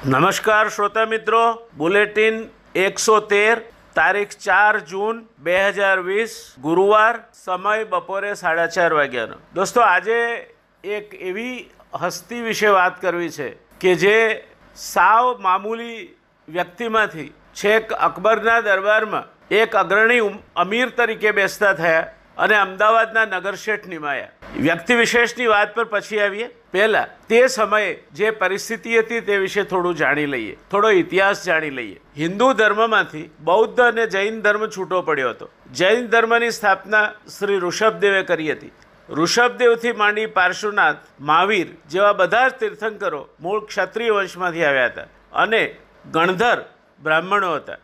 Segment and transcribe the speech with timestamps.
[0.00, 3.58] નમસ્કાર શ્રોતા મિત્રો, બુલેટિન એકસો તેર,
[3.94, 9.36] તારીખ ચાર જૂન બે હજાર વીસ, ગુરુવાર, સમય બપોરે સાડા ચાર વાગ્યાનો.
[9.54, 10.48] દોસ્તો, આજે
[10.84, 13.48] એક એવી હસ્તી વિશે વાત કરવી છે
[13.80, 14.44] કે જે
[14.74, 16.16] સાવ મામૂલી
[16.48, 22.08] વ્યક્તિમાંથી છેક અકબરના દરબારમાં એક અગ્રણી અમીર તરીકે બેસતા થયા
[22.38, 26.48] અને અમદાવાદના નગરશેઠ નિમાયા વ્યક્તિ વિશેષની વાત પર પછી આવીએ.
[26.72, 30.56] પહેલા, તે સમયે જે પરિસ્થિતિ હતી તે વિશે થોડું જાણી લઈએ.
[30.70, 32.00] થોડો ઇતિહાસ જાણી લઈએ.
[32.16, 35.50] હિન્દુ ધર્મમાંથી બૌદ્ધ અને જૈન ધર્મ છૂટો પડ્યો હતો.
[35.72, 38.72] જૈન ધર્મની સ્થાપના શ્રી ઋષભદેવે કરી હતી.
[39.10, 45.02] ઋષભદેવથી માંડી પાર્શ્વનાથ, મહાવીર જેવા બધા જ તીર્થંકરો મૂળ ક્ષત્રિય વંશમાંથી આવ્યા હતા.
[45.32, 45.76] અને
[46.12, 46.64] ગણધર
[47.02, 47.76] બ્રાહ્મણો હતા.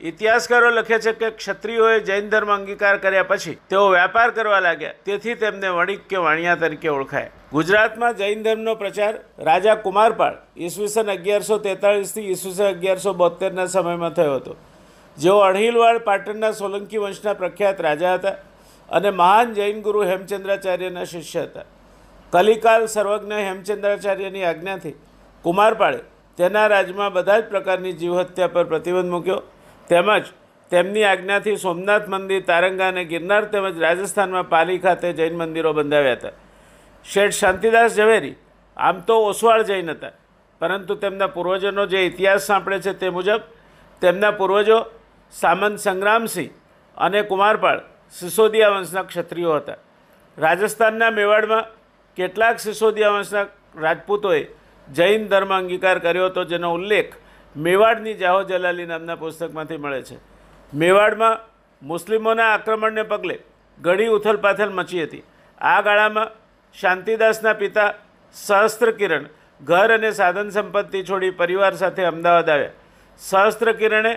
[0.00, 4.94] ઇતિહાસકારો લખે છે કે ક્ષત્રિયોએ જૈન ધર્મ અંગીકાર કર્યા પછી તેઓ વેપાર કરવા લાગ્યા.
[5.04, 7.28] તેથી તેમને વણિક કે વાણિયા તરીકે ઓળખાયા.
[7.52, 14.56] ગુજરાતમાં જૈન ધર્મનો પ્રચાર રાજા કુમારપાળ ઈસવીસન અગિયારસો તેતાળીસથી ઈસવીસન અગિયારસો બોતેરના સમયમાં થયો હતો.
[15.18, 18.34] જેઓ અણહિલવાડ પાટણના સોલંકી વંશના પ્રખ્યાત રાજા હતા
[18.88, 21.68] અને મહાન જૈન ગુરુ હેમચંદ્રાચાર્યના શિષ્ય હતા.
[22.32, 24.96] કલિકાલ સર્વજ્ઞ હેમચંદ્રાચાર્યની આજ્ઞાથી
[25.44, 26.02] કુમારપાળે
[26.38, 29.42] તેના રાજમાં બધા જ પ્રકારની જીવહત્યા પર પ્રતિબંધ મૂક્યો.
[29.90, 30.26] તેમજ
[30.70, 36.34] તેમની આજ્ઞાથી સોમનાથ મંદિર, તારંગા અને ગિરનાર તેમજ રાજસ્થાનમાં પાલી ખાતે જૈન મંદિરો બંધાવ્યા હતા.
[37.06, 38.36] શેઠ શાંતિદાસ ઝવેરી
[38.76, 40.12] આમ તો ઓસવાળ જૈન હતા,
[40.60, 43.42] પરંતુ તેમના પૂર્વજોનો જે ઇતિહાસ સાંપડે છે તે મુજબ
[44.02, 44.78] તેમના પૂર્વજો
[45.32, 46.52] સામંત સંગ્રામસિંહ
[46.96, 47.80] અને કુમારપાળ
[48.14, 49.78] સિસોદિયા વંશના ક્ષત્રિયો હતા.
[50.38, 51.64] રાજસ્થાનના મેવાડમાં
[52.18, 53.46] કેટલાક સિસોદિયા વંશના
[53.82, 54.42] રાજપૂતોએ
[54.88, 57.12] જૈન ધર્મ અંગીકાર કર્યો હતો, જેનો ઉલ્લેખ
[57.56, 60.16] મેવાડની જાહો જલાલી નામના પુસ્તકમાંથી મળે છે.
[60.72, 61.38] મેવાડમાં
[61.82, 63.36] મુસ્લિમોના આક્રમણને પગલે
[63.78, 65.24] ઘણી ઉથલપાથલ મચી હતી.
[65.58, 66.30] આ ગાળામાં
[66.74, 67.94] શાંતિદાસના પિતા
[68.34, 69.26] સહસ્ત્ર કિરણ
[69.60, 72.76] ઘર અને સાધન સંપત્તિ છોડી પરિવાર સાથે અમદાવાદ આવ્યા.
[73.20, 74.12] સહસ્ત્ર કિરણે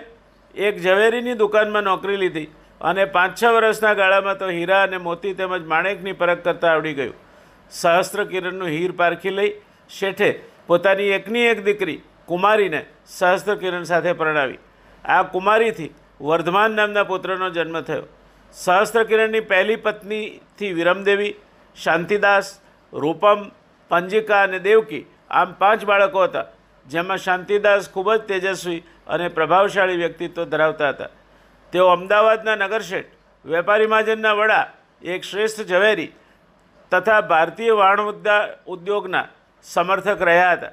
[0.54, 2.48] એક ઝવેરીની દુકાનમાં નોકરી લીધી
[2.80, 7.14] અને પાંચ છ વર્ષના ગાળામાં તો હીરા અને મોતી તેમજ માણેકની પરખ કરતાં આવડી ગયું.
[7.70, 9.52] સહસ્ત્ર કિરણનું હીર પારખી લઈ
[9.90, 10.30] શેઠે
[10.66, 14.60] પોતાની એકની એક દીકરી કુમારીને સહસ્ત્ર કિરણ સાથે પરણાવી.
[15.04, 18.06] આ કુમારીથી વર્ધમાન નામના પુત્રનો જન્મ થયો.
[18.54, 21.36] સહસ્ત્ર કિરણની પહેલી પત્નીથી વિરમદેવી,
[21.76, 22.48] શાંતિદાસ,
[22.92, 23.40] રૂપમ,
[23.90, 26.46] પંજિકા અને દેવકી આમ પાંચ બાળકો હતા,
[26.86, 31.10] જેમાં શાંતિદાસ ખૂબ જ તેજસ્વી અને પ્રભાવશાળી વ્યક્તિત્વ ધરાવતા હતા.
[31.72, 33.10] તેઓ અમદાવાદના નગરશેઠ,
[33.44, 34.64] વેપારી મહાજનના વડા,
[35.02, 36.10] એક શ્રેષ્ઠ ઝવેરી
[36.92, 39.26] તથા ભારતીય વાણ ઉદ્યા ઉદ્યોગના
[39.64, 40.72] સમર્થક રહ્યા હતા.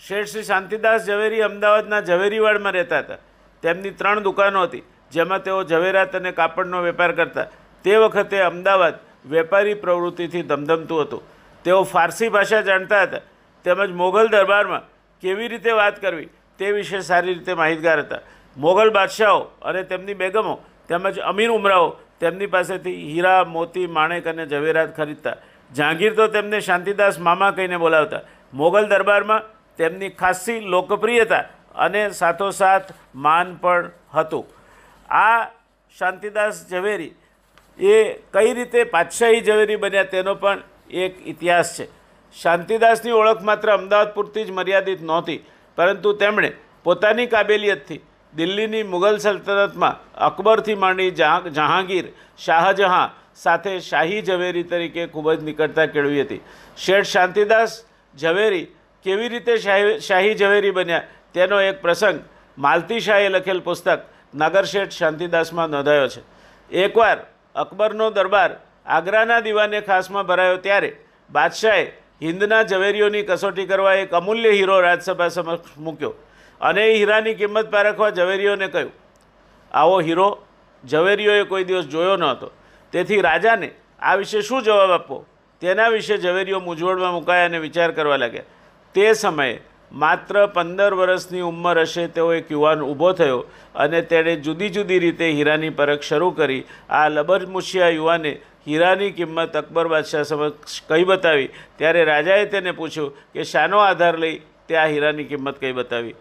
[0.00, 3.18] શેઠ શ્રી શાંતિદાસ ઝવેરી અમદાવાદના ઝવેરીવાડમાં રહેતા હતા.
[3.62, 7.46] તેમની ત્રણ દુકાનો હતી, જેમાં તેઓ ઝવેરાત અને કાપડનો વેપાર કરતા.
[7.84, 8.94] તે વખતે અમદાવાદ
[9.30, 11.22] વેપારી પ્રવૃત્તિથી ધમધમતું હતું.
[11.64, 13.20] તેઓ ફારસી ભાષા જાણતા હતા.
[13.64, 14.88] તેમજ મોગલ દરબારમાં
[15.22, 18.22] કેવી રીતે વાત કરવી તે વિશે સારી રીતે માહિતગાર હતા.
[18.56, 20.54] મોગલ બાદશાહો અને તેમની બેગમો
[20.88, 25.36] તેમજ અમીર ઉમરાઓ તેમની પાસેથી હીરા, મોતી, માણેક અને ઝવેરાત ખરીદતા.
[25.70, 28.22] જહાંગીર તો તેમને શાંતિદાસ મામા કહીને બોલાવતા.
[28.54, 31.44] મોગલ દરબારમાં તેમની ખાસી લોકપ્રિયતા
[31.76, 32.90] અને સાથોસાથ
[33.24, 34.46] માન પણ હતું.
[35.08, 35.40] આ
[35.98, 37.12] શાંતિદાસ ઝવેરી
[37.88, 37.94] એ
[38.34, 40.62] કઈ રીતે પાતશાહી ઝવેરી બન્યા તેનો પણ
[41.04, 41.86] એક ઇતિહાસ છે.
[42.36, 45.40] શાંતિદાસની ઓળખ માત્ર અમદાવાદ પૂરતી જ મર્યાદિત નહોતી,
[45.78, 46.50] પરંતુ તેમણે
[46.86, 48.00] પોતાની કાબેલિયતથી
[48.32, 52.06] દિલ્હીની મુઘલ સલ્તનતમાં અકબરથી માંડી જહાં, જહાંગીર,
[52.38, 56.42] શાહજહાં સાથે શાહી ઝવેરી તરીકે ખૂબ જ નિકટતા કેળવી હતી.
[56.76, 57.72] શેઠ શાંતિદાસ
[58.14, 58.66] ઝવેરી
[59.04, 59.56] કેવી રીતે
[60.00, 61.04] શાહી ઝવેરી બન્યા?
[61.34, 62.20] તેનો એક પ્રસંગ
[62.58, 64.00] માલતી શાહે લખેલ પુસ્તક
[64.34, 66.22] નગરશેઠ શાંતિદાસમાં નોંધાયો છે.
[66.70, 67.18] એકવાર
[67.54, 68.50] અકબરનો દરબાર
[68.86, 70.90] આગ્રાના દીવાને ખાસમાં ભરાયો ત્યારે
[71.30, 71.84] બાદશાહે
[72.22, 76.14] હિન્દના ઝવેરીઓની કસોટી કરવા એક અમૂલ્ય હીરો રાજસભા સમક્ષ મૂક્યો
[76.60, 78.92] અને એ હીરાની કિંમત પારખવા ઝવેરીઓને કહ્યું,
[79.72, 80.28] આવો હીરો,
[80.84, 82.52] ઝવેરીઓએ કોઈ દિવસ જોયો ન હતો
[82.92, 83.68] તેથી રાજાને
[84.02, 85.24] આ વિશે શું જવાબ આપવો?
[85.62, 88.57] તેના વિશે ઝવેરીઓ મૂંઝવણમાં મુકાયા અને વિચાર કરવા લાગ્યા.
[88.94, 89.60] તે સમયે
[89.92, 93.44] માત્ર પંદર વર્ષની ઉંમર હશે તેવો એક યુવાન ઊભો થયો
[93.74, 96.64] અને તેણે જુદી જુદી રીતે હીરાની પરખ શરૂ કરી.
[96.90, 101.48] આ લબરમુશિયા યુવાને હીરાની કિંમત અકબર બાદશાહ સમક્ષ કઈ બતાવી?
[101.76, 106.14] ત્યારે રાજાએ તેને પૂછ્યું કે, શાનો આધાર લઈ તે આ હીરાની કિંમત કઈ બતાવી?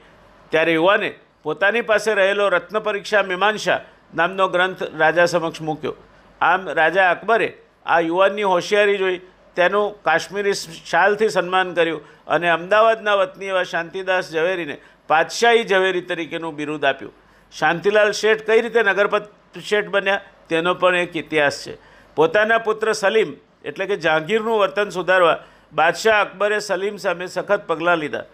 [0.49, 1.13] ત્યારે યુવાને,
[1.43, 3.81] પોતાની પાસે રહેલો રત્ન પરીક્ષા મીમાંસા
[4.15, 5.95] નામનો ગ્રંથ રાજા સમક્ષ મૂક્યો.
[6.41, 9.17] આમ રાજા અકબરે આ યુવાનની હોશિયારી જોઈ
[9.55, 10.53] તેનું કાશ્મીરી
[10.85, 12.16] શાલથી સન્માન કર્યું.
[12.27, 14.75] અને અમદાવાદના વતની એવા શાંતિદાસ ઝવેરીને
[15.09, 17.13] પાતશાહી ઝવેરી તરીકેનું બિરુદ આપ્યું.
[17.53, 19.25] શાંતિલાલ શેઠ કઈ રીતે નગરપત
[19.63, 21.74] શેઠ બન્યા તેનો પણ એક ઇતિહાસ છે.
[22.18, 23.31] પોતાના પુત્ર સલીમ,
[23.65, 25.38] એટલે કે જહાંગીરનું વર્તન સુધારવા
[25.74, 28.25] બાદશાહ અકબરે સલીમ સામે સખત પગલાં લીધા.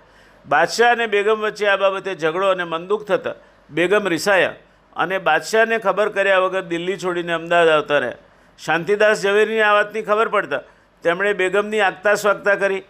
[0.46, 4.56] બાદશાહ અને બેગમ વચ્ચે આ બાબતે ઝઘડો અને મંદુક થતાં બેગમ રિસાયા
[4.96, 8.22] અને બાદશાહને ખબર કર્યા વગર દિલ્હી છોડીને અમદાવાદ આવતા રહ્યા.
[8.60, 10.64] શાંતિદાસ ઝવેરીની આ વાતની ખબર પડતા
[11.04, 12.82] તેમણે બેગમની આગતા સ્વાગતા કરી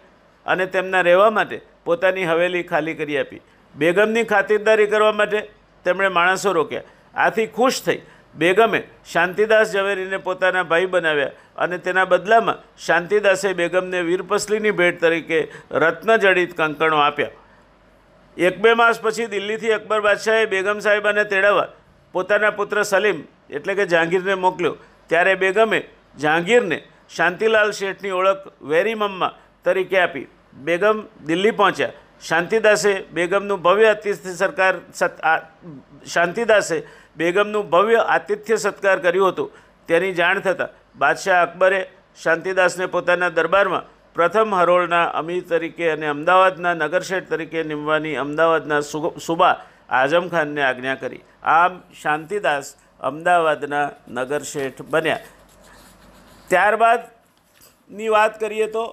[0.46, 3.42] અને તેમના રહેવા માટે પોતાની હવેલી ખાલી કરી આપી.
[3.74, 5.40] બેગમની ખાતિરદારી કરવા માટે
[5.84, 6.88] તેમણે માણસો રોક્યા.
[7.14, 8.00] આથી ખુશ થઈ
[8.34, 8.80] બેગમે
[9.12, 15.38] શાંતિદાસ ઝવેરીને પોતાના ભાઈ બનાવ્યા અને તેના બદલામાં શાંતિદાસે બેગમને વીરપસલીની ભેટ તરીકે
[15.82, 17.36] રત્નજડિત કંકણો આપ્યા.
[18.36, 21.68] એક બે માસ પછી દિલ્હીથી અકબર બાદશાહે બેગમ સાહેબાને તેડાવવા
[22.14, 23.20] પોતાના પુત્ર સલીમ
[23.50, 24.74] એટલે કે જહાંગીરને મોકલ્યો.
[25.10, 25.80] ત્યારે બેગમે
[26.16, 26.78] જહાંગીરને
[27.16, 29.32] શાંતિલાલ શેઠની ઓળખ વેરી મમ્મા
[29.64, 30.26] તરીકે આપી.
[30.66, 31.92] બેગમ દિલ્હી પહોંચ્યા.
[32.28, 34.74] શાંતિદાસે બેગમનું ભવ્ય આતિથ્ય સરકાર
[36.06, 36.78] શાંતિદાસે
[37.16, 39.50] બેગમનું ભવ્ય આતિથ્ય સત્કાર કર્યું હતું.
[39.88, 41.80] તેની જાણ થતાં બાદશાહ અકબરે
[42.22, 43.84] શાંતિદાસને પોતાના દરબારમાં
[44.14, 48.80] પ્રથમ હરોળના અમીર તરીકે અને અમદાવાદના નગરશેઠ તરીકે નિમવાની અમદાવાદના
[49.26, 49.54] સુબા
[49.90, 51.22] આઝમ ખાનને આજ્ઞા કરી.
[51.42, 51.72] આમ
[52.02, 55.18] શાંતિદાસ અમદાવાદના નગરશેઠ બન્યા.
[56.48, 58.84] ત્યારબાદની વાત કરીએ તો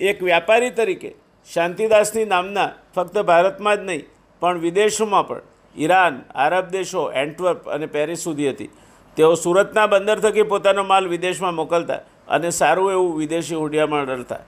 [0.00, 1.10] એક વ્યાપારી તરીકે,
[1.50, 4.04] શાંતિદાસની નામના ફક્ત ભારતમાં જ નહીં,
[4.40, 5.42] પણ વિદેશોમાં પણ,
[5.76, 8.70] ઈરાન, આરબ દેશો, એન્ટવર્પ અને પેરિસ સુધી હતી.
[9.16, 14.40] તેઓ સુરતના બંદર થકી પોતાનો માલ વિદેશમાં મોકલતા અને સારું એવું વિદેશી હુંડિયામણ રડતા.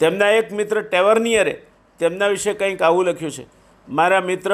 [0.00, 1.54] તેમના એક મિત્ર ટેવર્નિયરે
[2.00, 3.46] તેમના વિશે કંઈક આવું લખ્યું છે.
[3.88, 4.52] મારા મિત્ર,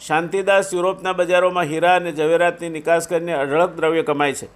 [0.00, 4.48] શાંતિદાસ યુરોપના બજારોમાં હીરા અને ઝવેરાતની નિકાસ કરીને અઢળક દ્રવ્ય કમાય છે.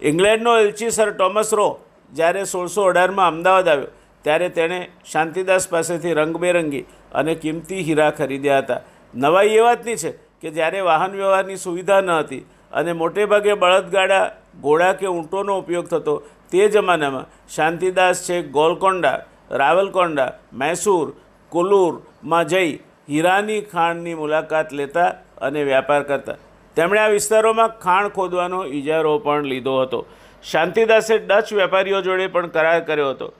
[0.00, 1.80] ઇંગ્લેન્ડનો એલચી સર ટોમસ રો
[2.12, 4.78] જ્યારે સોળસો અઢારમાં અમદાવાદ આવ્યો ત્યારે તેણે
[5.12, 8.80] શાંતિદાસ પાસેથી રંગબેરંગી અને કિંમતી હીરા ખરીદ્યા હતા.
[9.14, 14.30] નવાઈ એ વાતની છે કે જ્યારે વાહન વ્યવહારની સુવિધા ન હતી અને મોટે ભાગે બળદગાડા,
[14.62, 16.14] ઘોડા કે ઊંટોનો ઉપયોગ થતો,
[16.52, 19.18] તે જમાનામાં શાંતિદાસ છે ગોલકોંડા,
[19.50, 21.12] રાવલકોંડા, મૈસૂર
[21.52, 22.80] કુલુરમાં જઈ
[23.10, 26.38] હીરાની ખાણની મુલાકાત લેતા અને વ્યાપાર કરતા.
[26.76, 30.06] તેમણે આ વિસ્તારોમાં ખાણ ખોદવાનો ઇજારો પણ લીધો હતો.
[30.44, 33.32] શાંતિદાસે ડચ વેપારીઓ જોડે પણ કરાર કર્યો હતો.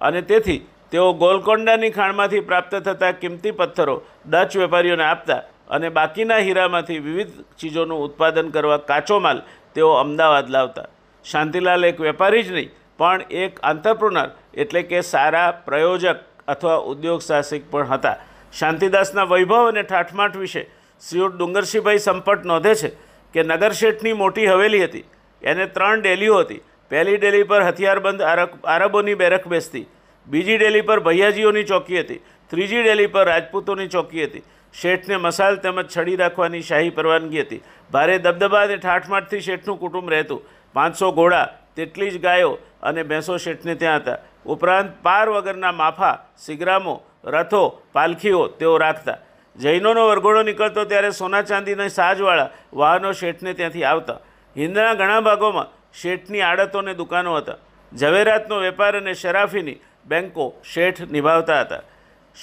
[0.00, 0.60] અને તેથી
[0.92, 3.96] તેઓ ગોલકોંડાની ખાણમાંથી પ્રાપ્ત થતા કિંમતી પથ્થરો
[4.30, 5.40] ડચ વેપારીઓને આપતા
[5.70, 9.42] અને બાકીના હીરામાંથી વિવિધ ચીજોનું ઉત્પાદન કરવા કાચો માલ
[9.74, 10.86] તેઓ અમદાવાદ લાવતા.
[11.24, 17.70] શાંતિલાલ એક વેપારી જ નહીં, પણ એક આંતરપ્રુનર એટલે કે સારા પ્રયોજક અથવા ઉદ્યોગ સાહસિક
[17.70, 18.16] પણ હતા.
[18.52, 20.62] શાંતિદાસના વૈભવ અને ઠાઠમાઠ વિશે
[21.02, 22.90] શ્રીયુત ડુંગરશીભાઈ સંપટ નોંધે છે
[23.34, 25.04] કે નગરશેઠની મોટી હવેલી હતી.
[25.42, 26.62] એને ત્રણ ડેલીઓ હતી.
[26.90, 29.86] પહેલી ડેલી પર હથિયારબંધ આરબ આરબોની બેરક બેસતી.
[30.26, 32.20] બીજી ડેલી પર ભૈયાજીઓની ચોકી હતી.
[32.50, 34.42] ત્રીજી ડેલી પર રાજપૂતોની ચોકી હતી.
[34.74, 37.62] શેઠને મસાલ તેમજ છડી રાખવાની શાહી પરવાનગી હતી.
[37.92, 40.42] ભારે દબદબા અને ઠાઠમાઠથી શેઠનું કુટુંબ રહેતું.
[40.74, 41.46] પાંચસો ઘોડા,
[41.76, 44.18] તેટલી જ ગાયો અને ભેંસો શેઠને ત્યાં હતા.
[44.46, 49.18] ઉપરાંત પાર વગરના માફા, સિગ્રામો, રથો, પાલખીઓ તેઓ રાખતા.
[49.56, 54.18] જૈનોનો વરઘોડો નીકળતો ત્યારે સોના ચાંદીના સાજવાળા વાહનો શેઠને ત્યાંથી આવતા.
[54.56, 57.56] હિન્દના ઘણા ભાગોમાં શેઠની આડતોને દુકાનો હતા.
[57.96, 61.80] ઝવેરાતનો વેપાર અને શરાફીની બેન્કો શેઠ નિભાવતા હતા.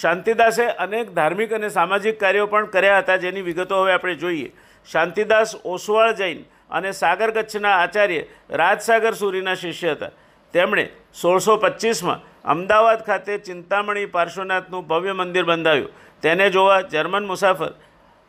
[0.01, 4.51] શાંતિદાસે અનેક ધાર્મિક અને સામાજિક કાર્યો પણ કર્યા હતા જેની વિગતો હવે આપણે જોઈએ.
[4.91, 10.09] શાંતિદાસ ઓસવાળ જૈન અને સાગર કચ્છના આચાર્ય રાજસાગર સૂરીના શિષ્ય હતા.
[10.53, 10.89] તેમણે
[11.21, 15.89] સોળસો પચીસમાં અમદાવાદ ખાતે ચિંતામણી પાર્શ્વનાથનું ભવ્ય મંદિર બંધાવ્યું.
[16.21, 17.73] તેને જોવા જર્મન મુસાફર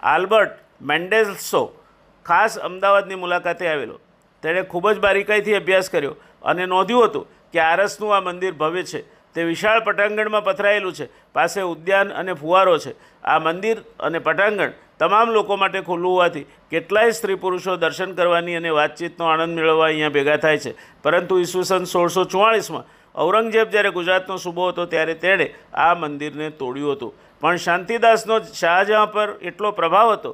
[0.00, 0.50] આલ્બર્ટ
[0.82, 1.84] મેન્ડેલ્સો
[2.24, 4.00] ખાસ અમદાવાદની મુલાકાતે આવેલો.
[4.42, 9.02] તેણે ખૂબ જ બારીકાઈથી અભ્યાસ કર્યો અને નોંધ્યું હતું કે આરસનું આ મંદિર ભવ્ય છે.
[9.34, 11.08] તે વિશાળ પટાંગણમાં પથરાયેલું છે.
[11.32, 13.22] પાસે ઉદ્યાન અને ફુવારો છે.
[13.24, 18.68] આ મંદિર અને પટાંગણ તમામ લોકો માટે ખુલ્લું હોવાથી કેટલાય સ્ત્રી પુરુષો દર્શન કરવાની અને
[18.68, 20.74] વાતચીતનો આનંદ મેળવવા અહીંયા ભેગા થાય છે.
[21.02, 22.84] પરંતુ ઈસવીસન સોળસો ચુવાળીસમાં
[23.20, 27.14] ઔરંગઝેબ જ્યારે ગુજરાતનો સૂબો હતો ત્યારે તેણે આ મંદિરને તોડ્યું હતું.
[27.40, 30.32] પણ શાંતિદાસનો શાહજહાં પર એટલો પ્રભાવ હતો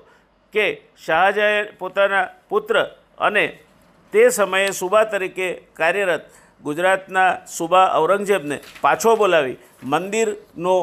[0.53, 2.83] કે શાહજહાંએ પોતાના પુત્ર
[3.19, 3.59] અને
[4.13, 6.25] તે સમયે સુબા તરીકે કાર્યરત
[6.61, 10.75] ગુજરાતના સુબા ઔરંગઝેબને પાછો બોલાવી મંદિરનો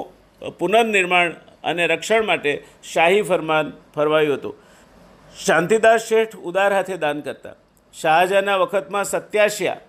[0.59, 2.53] પુનર્નિર્માણ અને રક્ષણ માટે
[2.93, 4.55] શાહી ફરમાન ફરવાયું હતું.
[5.35, 7.55] શાંતિદાસ શેઠ ઉદાર હાથે દાન કરતા.
[7.93, 9.81] શાહજહાના વખતમાં સત્યાશિયા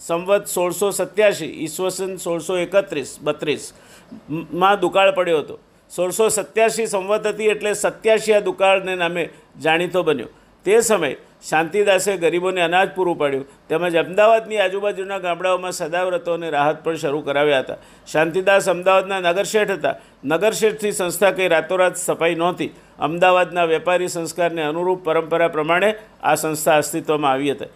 [0.00, 5.56] સંવત સોળસો સત્યાશી, ઈસવસન સોળસો એકત્રીસ, બત્રીસમાં દુકાળ પડ્યો હતો.
[5.90, 9.24] સોળસો સત્યાશી સંવત હતી એટલે સત્યાશિયા દુકાળને નામે
[9.62, 10.30] જાણીતો બન્યો.
[10.64, 13.46] તે સમયે શાંતિદાસે ગરીબોને અનાજ પૂરું પાડ્યું.
[13.68, 17.76] તેમજ અમદાવાદની આજુબાજુના ગામડાઓમાં સદાવ્રતોને રાહત પણ શરૂ કરાવ્યા હતા.
[18.06, 19.94] શાંતિદાસ અમદાવાદના નગરશેઠ હતા.
[20.24, 22.70] નગરશેઠથી સંસ્થા કંઈ રાતોરાત સફાઈ નહોતી.
[22.98, 27.70] અમદાવાદના વેપારી સંસ્કારને અનુરૂપ પરંપરા પ્રમાણે આ સંસ્થા અસ્તિત્વમાં આવી હતી.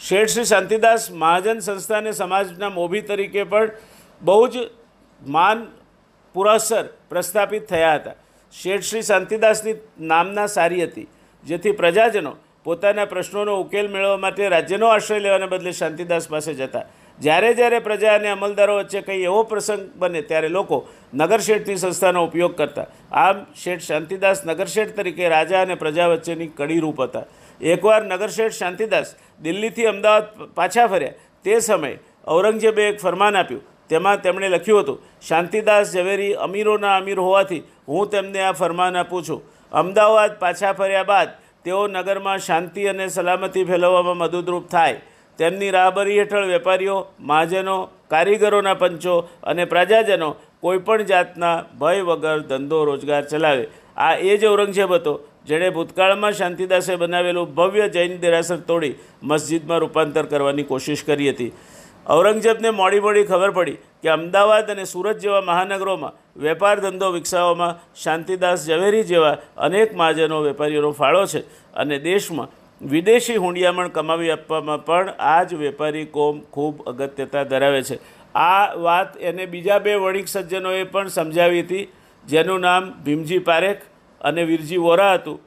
[0.00, 3.70] શેઠ શ્રી શાંતિદાસ મહાજન સંસ્થાને સમાજના મોભી તરીકે પણ
[4.22, 4.56] બહુ જ
[5.26, 5.66] માન
[6.34, 8.12] પુરસ્સર પ્રસ્થાપિત થયા હતા.
[8.52, 11.08] શેઠ શ્રી શાંતિદાસની નામના સારી હતી.
[11.46, 12.32] જેથી પ્રજાજનો
[12.64, 16.84] પોતાના પ્રશ્નોનો ઉકેલ મેળવવા માટે રાજ્યનો આશ્રય લેવાને બદલે શાંતિદાસ પાસે જતા.
[17.20, 22.56] જ્યારે જ્યારે પ્રજા અને અમલદારો વચ્ચે કંઈ એવો પ્રસંગ બને ત્યારે લોકો નગરશેઠની સંસ્થાનો ઉપયોગ
[22.56, 22.86] કરતા.
[23.12, 27.24] આમ શેઠ શાંતિદાસ નગરશેઠ તરીકે રાજા અને પ્રજા વચ્ચેની કડીરૂપ હતા.
[27.60, 31.12] એકવાર નગરશેઠ શાંતિદાસ દિલ્હીથી અમદાવાદ પાછા ફર્યા.
[31.44, 31.98] તે સમયે
[32.28, 33.64] ઔરંગઝેબે એક ફરમાન આપ્યું.
[33.88, 39.55] તેમાં તેમણે લખ્યું હતું, શાંતિદાસ ઝવેરી અમીરોના અમીર હોવાથી હું તેમને આ ફરમાન આપું છું.
[39.76, 45.02] અમદાવાદ પાછા ફર્યા બાદ તેઓ નગરમાં શાંતિ અને સલામતી ફેલાવવામાં મદદરૂપ થાય.
[45.38, 47.76] તેમની રાહબરી હેઠળ વેપારીઓ, મહાજનો,
[48.08, 50.28] કારીગરોના પંચો અને પ્રજાજનો
[50.60, 53.64] કોઈપણ જાતના ભય વગર ધંધો રોજગાર ચલાવે.
[53.96, 55.14] આ એ જ ઔરંગઝેબ હતો
[55.46, 61.52] જેણે ભૂતકાળમાં શાંતિદાસે બનાવેલું ભવ્ય જૈન દેરાસર તોડી મસ્જિદમાં રૂપાંતર કરવાની કોશિશ કરી હતી.
[62.06, 68.66] ઔરંગઝેબને મોડી મોડી ખબર પડી કે અમદાવાદ અને સુરત જેવા મહાનગરોમાં વેપાર ધંધો વિકસાવવામાં શાંતિદાસ
[68.66, 71.42] ઝવેરી જેવા અનેક મહાજનો વેપારીઓનો ફાળો છે
[71.74, 77.98] અને દેશમાં વિદેશી હુંડિયામણ કમાવી આપવામાં પણ આ જ વેપારી કોમ ખૂબ અગત્યતા ધરાવે છે.
[78.34, 81.88] આ વાત એને બીજા બે વણિક સજ્જનોએ પણ સમજાવી હતી,
[82.24, 83.82] જેનું નામ ભીમજી પારેખ
[84.20, 85.40] અને વીરજી વોરા હતું.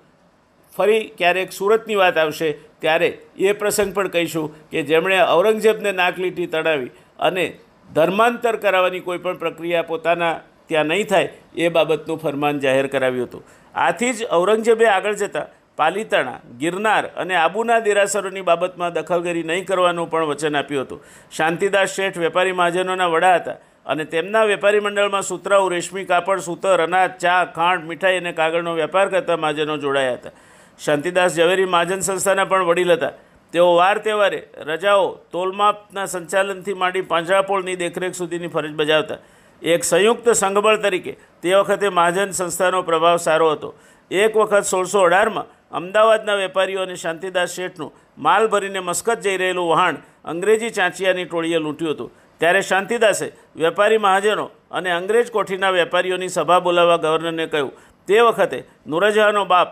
[0.79, 2.50] ફરી ક્યારેક સુરતની વાત આવશે,
[2.81, 7.45] ત્યારે એ પ્રસંગ પણ કહીશું કે જેમણે ઔરંગઝેબને નાકલીટી તણાવી અને
[7.89, 10.33] ધર્માંતર કરાવવાની કોઈ પણ પ્રક્રિયા પોતાના
[10.67, 13.48] ત્યાં નહીં થાય, એ બાબતનું ફરમાન જાહેર કરાવ્યું હતું.
[13.75, 20.29] આથી જ ઔરંગઝેબે આગળ જતાં પાલીતાણા, ગિરનાર અને આબુના દેરાસરોની બાબતમાં દખલગીરી નહીં કરવાનું પણ
[20.31, 21.01] વચન આપ્યું હતું.
[21.31, 27.12] શાંતિદાસ શેઠ વેપારી મહાજનોના વડા હતા અને તેમના વેપારી મંડળમાં સુતરાઉ, રેશમી કાપડ, સૂતર, અનાજ,
[27.24, 30.36] ચા, ખાંડ, મીઠાઈ અને કાગળનો વેપાર કરતા મહાજનો જોડાયા હતા.
[30.79, 33.13] શાંતિદાસ ઝવેરી મહાજન સંસ્થાના પણ વડીલ હતા.
[33.53, 39.19] તેઓ વાર તહેવારે રજાઓ તોલમાપના સંચાલનથી માંડી પાંજરાપોળની દેખરેખ સુધીની ફરજ બજાવતા.
[39.62, 43.74] એક સંયુક્ત સંઘબળ તરીકે તે વખતે મહાજન સંસ્થાનો પ્રભાવ સારો હતો.
[44.12, 50.01] એક વખત સોળસો અઢારમાં અમદાવાદના વેપારીઓ અને શાંતિદાસ શેઠનું માલ ભરીને મસ્કત જઈ રહેલું વહાણ
[50.25, 52.12] અંગ્રેજી ચાંચિયાની ટોળીએ લૂંટ્યું હતું.
[52.41, 57.74] ત્યારે શાંતિદાસે વેપારી મહાજનો અને અંગ્રેજ કોઠીના વેપારીઓની સભા બોલાવવા ગવર્નરને કહ્યું,
[58.07, 59.69] તે વખતે નૂરજહાંનો બાપ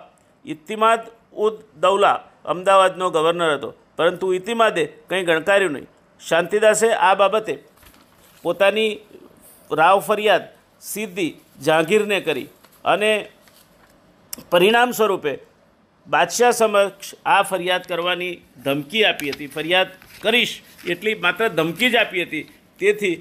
[0.47, 1.01] ઇત્તિમાદ
[1.33, 3.69] ઉદ દૌલા અમદાવાદનો ગવર્નર હતો.
[3.97, 5.87] પરંતુ ઇતિમાદે કંઈ ગણકાર્યું નહીં.
[6.21, 7.53] શાંતિદાસે આ બાબતે
[8.43, 8.91] પોતાની
[9.71, 10.43] રાવ ફરિયાદ
[10.81, 12.47] સીધી જહાંગીરને કરી
[12.85, 13.11] અને
[14.51, 15.33] પરિણામ સ્વરૂપે
[16.07, 19.47] બાદશાહ સમક્ષ આ ફરિયાદ કરવાની ધમકી આપી હતી.
[19.47, 19.89] ફરિયાદ
[20.21, 20.53] કરીશ
[20.87, 22.45] એટલી માત્ર ધમકી જ આપી હતી.
[22.79, 23.15] તેથી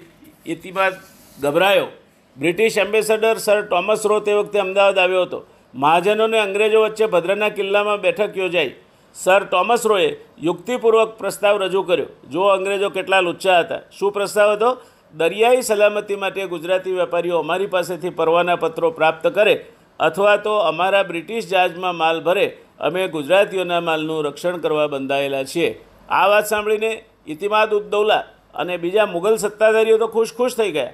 [0.46, 0.94] Itimad
[1.40, 1.88] ગભરાયો.
[2.36, 5.40] British ambassador sir Thomas Roe તે વખતે અમદાવાદ આવ્યો હતો.
[5.76, 8.74] મહાજનોને અંગ્રેજો વચ્ચે ભદ્રના કિલ્લામાં બેઠક યોજાઈ.
[9.14, 12.06] સર ટોમસ રોએ યુક્તિપૂર્વક પ્રસ્તાવ રજૂ કર્યો.
[12.30, 13.80] જો અંગ્રેજો કેટલા લુચ્છા હતા.
[13.98, 14.82] શું પ્રસ્તાવ હતો?
[15.14, 19.66] દરિયાઈ સલામતી માટે ગુજરાતી વેપારીઓ અમારી પાસેથી પરવાના પત્રો પ્રાપ્ત કરે
[20.00, 22.56] અથવા તો અમારા બ્રિટિશ જહાજમાં માલ ભરે.
[22.80, 25.84] અમે ગુજરાતીઓના માલનું રક્ષણ કરવા બંધાયેલા છીએ.
[26.10, 30.92] આ વાત સાંભળીને ઇતિમાદ ઉદ્દૌલા અને બીજા મુઘલ સત્તાધારીઓ તો ખુશ ખુશ થઈ ગયા.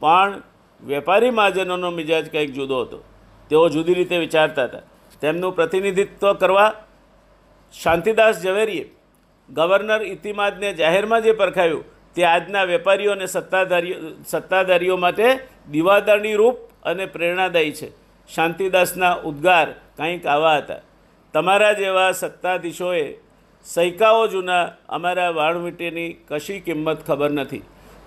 [0.00, 0.42] પણ
[0.86, 3.04] વેપારી મહાજનોનો મિજાજ કંઈક જુદો હતો.
[3.50, 4.84] તેઓ જુદી રીતે વિચારતા હતા.
[5.20, 6.70] તેમનું પ્રતિનિધિત્વ કરવા
[7.74, 8.86] શાંતિદાસ ઝવેરીએ
[9.48, 11.84] ગવર્નર ઇતિમાદને જાહેરમાં જે પરખાવ્યું
[12.16, 15.28] તે આજના વેપારીઓ અને સત્તાધારીઓ સત્તાધારીઓ માટે
[15.72, 17.88] દિવાદારની રૂપ અને પ્રેરણાદાયી છે.
[18.28, 20.82] શાંતિદાસના ઉદ્ગાર કંઈક આવા હતા.
[21.34, 23.06] તમારા જેવા સત્તાધીશોએ
[23.66, 27.62] સૈકાઓ જૂના અમારા વાણવીટીની કશી કિંમત ખબર નથી.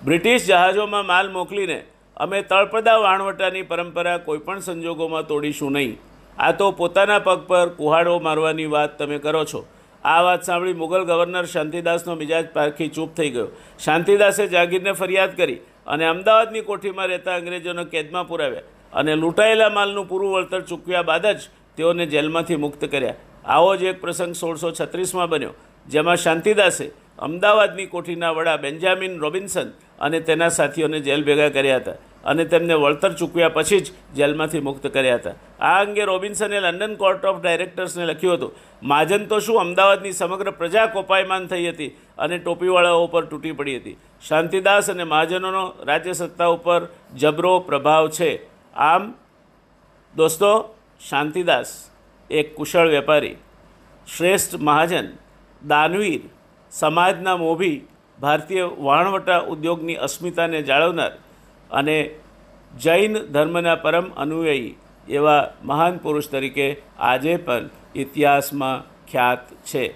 [0.05, 1.79] બ્રિટિશ જહાજોમાં માલ મોકલીને
[2.21, 5.93] અમે તળપદા વાણવટાની પરંપરા કોઈપણ સંજોગોમાં તોડીશું નહીં.
[6.37, 9.61] આ તો પોતાના પગ પર કુહાડો મારવાની વાત તમે કરો છો.
[10.03, 13.47] આ વાત સાંભળી મુગલ ગવર્નર શાંતિદાસનો મિજાજ પારખી ચૂપ થઈ ગયો.
[13.85, 20.31] શાંતિદાસે જાગીરને ફરિયાદ કરી અને અમદાવાદની કોઠીમાં રહેતા અંગ્રેજોને કેદમાં પુરાવ્યા અને લૂંટાયેલા માલનું પૂરું
[20.35, 23.17] વળતર ચૂકવ્યા બાદ જ તેઓને જેલમાંથી મુક્ત કર્યા.
[23.45, 25.53] આવો જ એક પ્રસંગ સોળસો છત્રીસમાં બન્યો,
[25.87, 26.87] જેમાં શાંતિદાસે
[27.19, 31.99] અમદાવાદની કોઠીના વડા બેન્જામિન રોબિન્સન અને તેના સાથીઓને જેલ ભેગા કર્યા હતા.
[32.25, 35.33] અને તેમને વળતર ચૂકવ્યા પછી જ જેલમાંથી મુક્ત કર્યા હતા.
[35.59, 38.51] આ અંગે રોબિન્સને લંડન કોર્ટ ઓફ ડાયરેક્ટર્સને લખ્યું હતું
[38.83, 43.97] મહાજન તો શું અમદાવાદની સમગ્ર પ્રજા કોપાયમાન થઈ હતી અને ટોપીવાળાઓ ઉપર તૂટી પડી હતી.
[44.27, 46.81] શાંતિદાસ અને મહાજનોનો રાજ્ય સત્તા ઉપર
[47.15, 48.31] જબરો પ્રભાવ છે.
[48.75, 49.13] આમ,
[50.15, 50.75] દોસ્તો,
[51.09, 51.89] શાંતિદાસ,
[52.29, 53.35] એક કુશળ વેપારી,
[54.17, 55.07] શ્રેષ્ઠ મહાજન,
[55.67, 56.21] દાનવીર,
[56.71, 57.81] સમાજના મોભી,
[58.19, 61.11] ભારતીય વહાણવટા ઉદ્યોગની અસ્મિતાને જાળવનાર
[61.71, 62.09] અને
[62.77, 64.75] જૈન ધર્મના પરમ અનુયાયી
[65.09, 69.93] એવા મહાન પુરુષ તરીકે આજે પણ ઇતિહાસમાં ખ્યાત છે.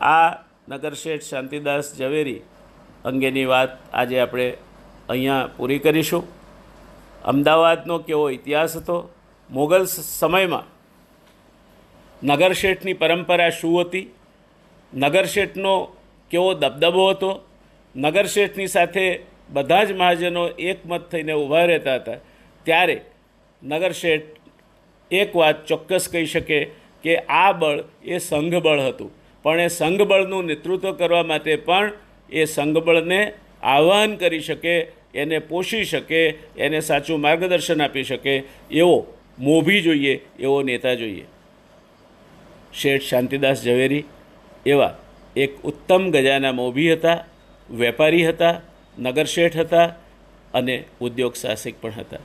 [0.00, 0.30] આ
[0.68, 2.40] નગરશેઠ શાંતિદાસ ઝવેરી
[3.04, 4.56] અંગેની વાત આજે આપણે
[5.08, 6.24] અહીંયા પૂરી કરીશું.
[7.24, 9.10] અમદાવાદનો કેવો ઇતિહાસ હતો?
[9.50, 10.64] મોગલ સમયમાં
[12.26, 14.10] નગરશેઠની પરંપરા શું હતી?
[14.94, 15.96] નગરશેઠનો
[16.30, 17.30] કેવો દબદબો હતો?
[17.96, 22.18] નગરશેઠની સાથે બધા જ મહાજનો એકમત થઈને ઊભા રહેતા હતા.
[22.66, 23.00] ત્યારે
[23.62, 24.22] નગરશેઠ
[25.10, 26.64] એક વાત ચોક્કસ કહી શકે
[27.04, 29.10] કે આ બળ એ સંઘબળ હતું.
[29.42, 31.92] પણ એ સંઘબળનું નેતૃત્વ કરવા માટે પણ
[32.32, 34.74] એ સંઘબળને આહ્વાન કરી શકે,
[35.14, 36.20] એને પોષી શકે,
[36.56, 38.34] એને સાચું માર્ગદર્શન આપી શકે
[38.70, 39.06] એવો
[39.38, 41.24] મોભી જોઈએ, એવો નેતા જોઈએ.
[42.74, 44.04] શેઠ શાંતિદાસ ઝવેરી
[44.66, 44.94] એવા
[45.36, 47.24] એક ઉત્તમ ગજાના મોભી હતા,
[47.70, 48.60] વેપારી હતા
[49.00, 49.94] નગરશેઠ હતા
[50.54, 52.16] અને ઉદ્યોગ સાહસિક પણ હતા.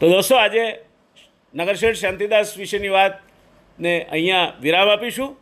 [0.00, 0.84] તો દોસ્તો, આજે
[1.54, 5.36] નગરશેઠ શાંતિદાસ વિશેની વાતને અહીંયા વિરામ આપીશું.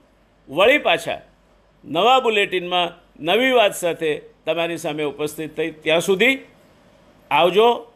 [0.48, 1.20] વળી પાછા
[1.84, 5.70] નવા બુલેટિનમાં નવી વાત સાથે તમારી સામે ઉપસ્થિત થઈ.
[5.70, 6.38] ત્યાં સુધી
[7.30, 7.92] આવજો,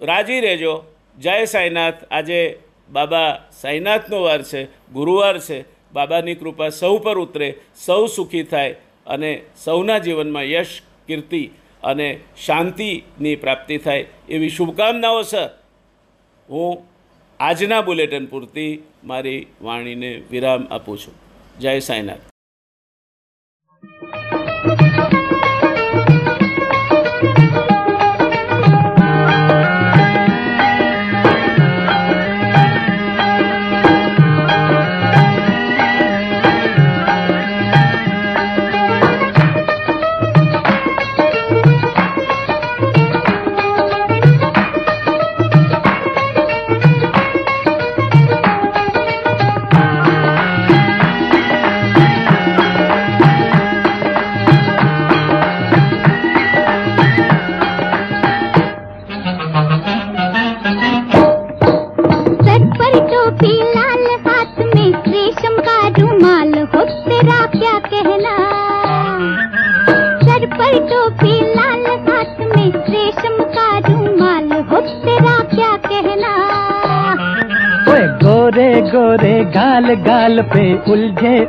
[0.00, 0.84] રાજી રહેજો.
[1.18, 1.94] જય સાંઈનાથ.
[2.10, 2.58] આજે
[2.90, 5.64] બાબા સાંઈનાથનો વાર છે, ગુરુવાર છે.
[5.92, 8.72] બાબાની કૃપા સૌ પર ઉતરે, સૌ સુખી થાય
[9.06, 11.50] અને સૌના જીવનમાં યશ, કીર્તિ
[11.86, 15.50] અને શાંતિની પ્રાપ્તિ થાય એવી શુભકામનાઓ સર
[16.48, 16.84] હું
[17.40, 21.14] આજના બુલેટિન પૂરતી મારી વાણીને વિરામ આપું છું.
[21.60, 22.24] જય સાંઈનાથ.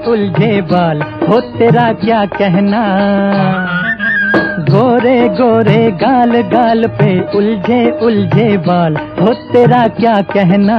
[0.06, 2.84] उलझे बाल, हो तेरा क्या कहना?
[4.70, 10.78] गोरे गोरे गाल गाल पे उलझे उलझे बाल, हो तेरा क्या कहना?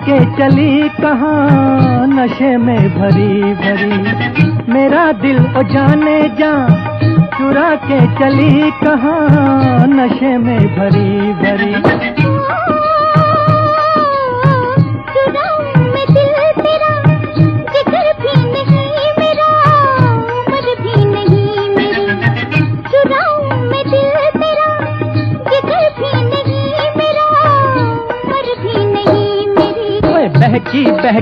[0.00, 6.52] के चली कहाँ, नशे में भरी भरी। मेरा दिल ओ जाने जा,
[7.36, 11.74] चुरा के चली कहाँ, नशे में भरी भरी।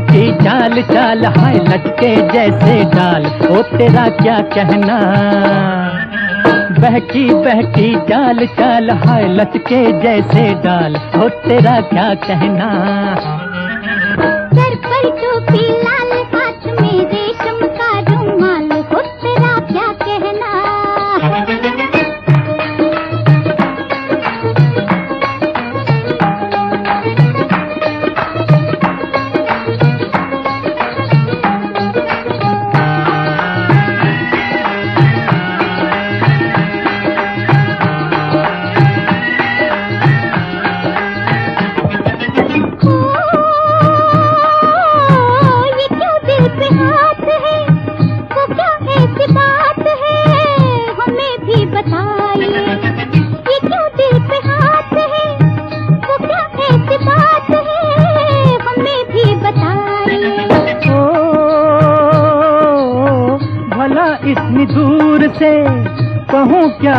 [0.09, 4.97] बहकी चाल चाल, हाय लटके जैसे डाल। ओ तेरा क्या कहना?
[6.79, 12.71] बहकी बहकी चाल चाल, हाय लटके जैसे डाल। ओ तेरा क्या कहना?
[14.55, 15.69] सर पर टोपी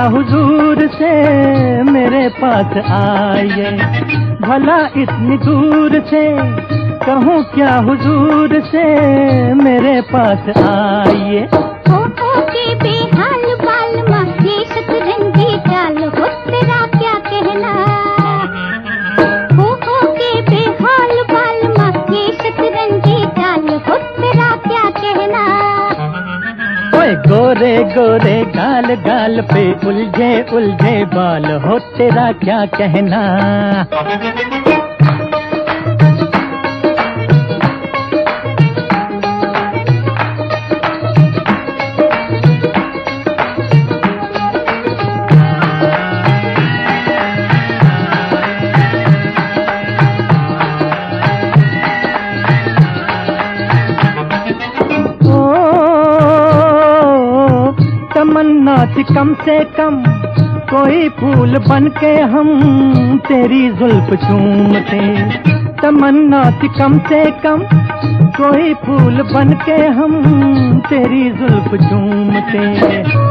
[0.07, 1.11] हुजूर से
[1.83, 3.71] मेरे पास आइए
[4.41, 6.23] भला इतनी दूर से
[7.05, 8.83] कहूँ क्या हुजूर से
[9.63, 11.47] मेरे पास आइए
[27.08, 33.22] गोरे गोरे गाल गाल पे उलझे उलझे बाल हो तेरा क्या कहना
[59.15, 60.03] कम से कम
[60.69, 62.49] कोई फूल बन के हम
[63.27, 64.99] तेरी जुल्फ चूमते।
[65.81, 67.63] तमन्ना थी कम से कम
[68.37, 70.13] कोई फूल बन के हम
[70.89, 73.28] तेरी जुल्फ चूमते।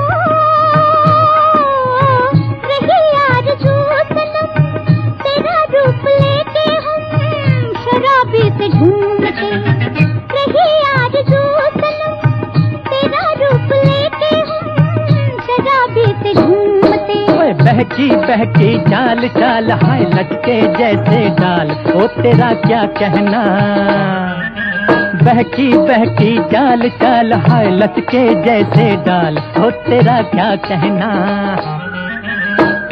[18.28, 23.42] बहकी चाल चाल हाय लटके जैसे डाल। ओ तेरा क्या कहना?
[25.22, 31.10] बहकी बहकी चाल चाल हाय लटके जैसे डाल। ओ तेरा क्या कहना?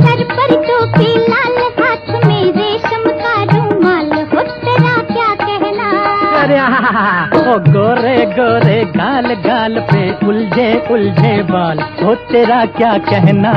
[0.01, 5.91] सर पर टोपी लाल हाथ में रेशम का रुमाल। हो तेरा क्या कहना?
[6.43, 6.61] अरे
[7.41, 13.53] ओ गोरे गोरे गाल गाल पे उलझे उलझे बाल। ओ तेरा क्या कहना?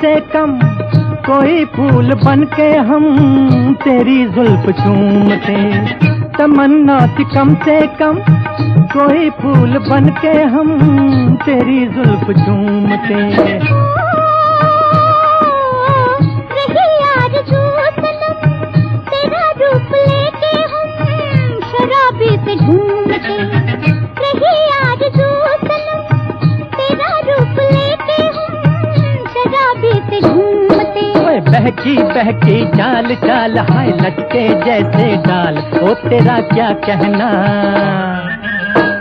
[0.00, 0.58] से कम
[1.26, 3.04] कोई फूल बन के हम
[3.84, 5.56] तेरी जुल्फ चूमते।
[6.38, 8.18] तमन्ना थी कम से कम
[8.94, 10.68] कोई फूल बन के हम
[11.46, 13.97] तेरी जुल्फ चूमते।
[32.48, 37.26] बहकी चाल चाल हाय लटके जैसे डाल। ओ तेरा क्या कहना?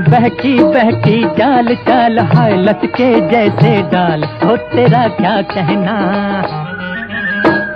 [0.10, 5.96] बहकी बहकी चाल चाल हाय लटके जैसे डाल। ओ तेरा क्या कहना?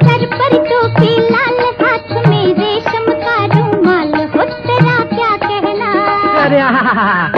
[0.04, 5.94] सर पर टोपी लाल हाथ में रेशम का रुमाल। हो तेरा क्या कहना?
[6.44, 6.62] अरे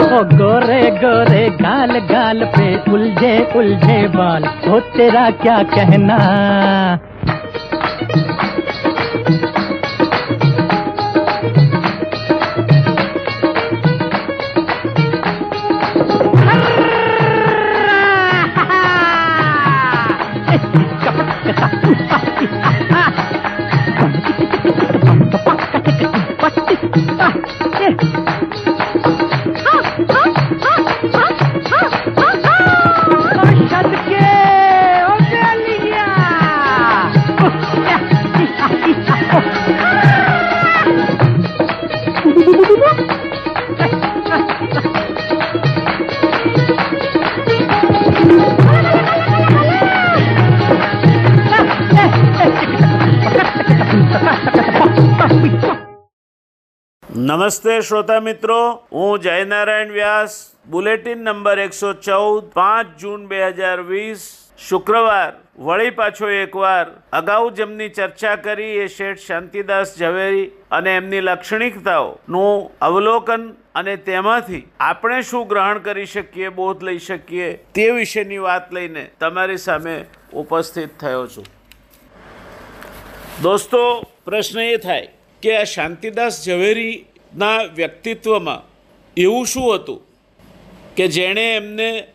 [0.06, 6.18] ओ गोरे गोरे गाल गाल पे उलझे उलझे बाल। ओ तेरा क्या कहना?
[57.34, 58.56] નમસ્તે શ્રોતા મિત્રો,
[58.92, 60.34] હું જયનારાયણ વ્યાસ.
[60.66, 64.26] બુલેટિન નંબર એકસો ચૌદ, પાંચ જૂન બે હજાર વીસ,
[64.58, 65.32] શુક્રવાર.
[65.58, 66.84] વળી પાછો એકવાર.
[67.12, 75.18] અગાઉ જેમની ચર્ચા કરી એ શેઠ શાંતિદાસ ઝવેરી અને એમની લાક્ષણિકતાઓનું અવલોકન અને તેમાંથી આપણે
[75.22, 79.96] શું ગ્રહણ કરી શકીએ, બોધ લઈ શકીએ તે વિશેની વાત લઈને તમારી સામે
[80.32, 81.50] ઉપસ્થિત થયો છું.
[83.42, 83.82] દોસ્તો,
[84.24, 85.08] પ્રશ્ન એ થાય
[85.42, 86.40] કે આ શાંતિદાસ
[87.34, 88.62] ઝવેરીના વ્યક્તિત્વમાં
[89.16, 90.02] એવું શું હતું
[90.96, 92.06] કે જેણે એમને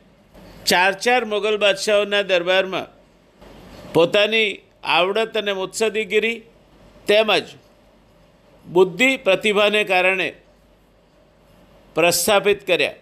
[0.66, 2.88] ચાર ચાર મોગલ બાદશાહોના દરબારમાં
[3.94, 6.44] પોતાની આવડત અને મુત્સદીગીરી
[7.08, 7.48] તેમજ
[8.66, 10.36] બુદ્ધિ પ્રતિભાને કારણે
[11.96, 12.96] પ્રસ્થાપિત કર્યા.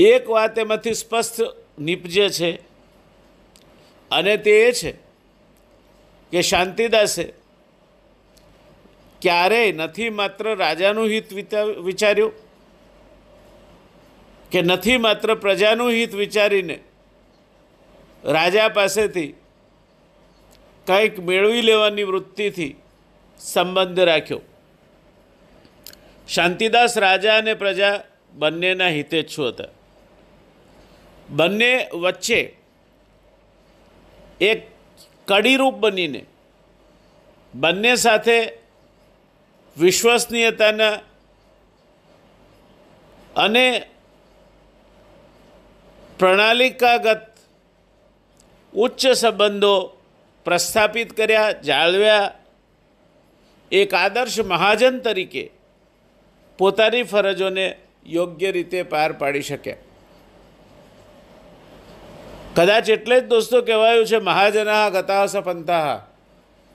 [0.00, 1.40] એક વાત એમાંથી સ્પષ્ટ
[1.78, 2.60] નીપજે છે
[4.10, 4.92] અને તે એ છે
[6.32, 7.43] કે શાંતિદાસે
[9.24, 11.32] ક્યારેય નથી માત્ર રાજાનું હિત
[11.84, 12.32] વિચાર્યું?
[14.50, 16.76] કે નથી માત્ર પ્રજાનું હિત વિચારીને
[18.24, 19.30] રાજા પાસેથી
[20.86, 22.74] કંઈક મેળવી લેવાની વૃત્તિથી
[23.38, 24.40] સંબંધ રાખ્યો?
[26.28, 27.94] શાંતિદાસ રાજા અને પ્રજા
[28.32, 29.70] બંનેના હિતેચ્છુ હતા?
[31.30, 32.40] બંને વચ્ચે
[34.40, 34.68] એક
[35.28, 36.22] કડીરૂપ બનીને
[37.54, 38.38] બંને સાથે
[39.78, 40.98] વિશ્વસનીયતાના
[43.36, 43.82] અને
[46.18, 47.26] પ્રણાલિકાગત
[48.74, 49.98] ઉચ્ચ સંબંધો
[50.44, 52.32] પ્રસ્થાપિત કર્યા, જાળવ્યા.
[53.72, 55.50] એક આદર્શ મહાજન તરીકે
[56.58, 59.76] પોતાની ફરજોને યોગ્ય રીતે પાર પાડી શક્યા.
[62.56, 66.06] કદાચ એટલે જ દોસ્તો કહેવાયું છે, મહાજના ગતા સપંતા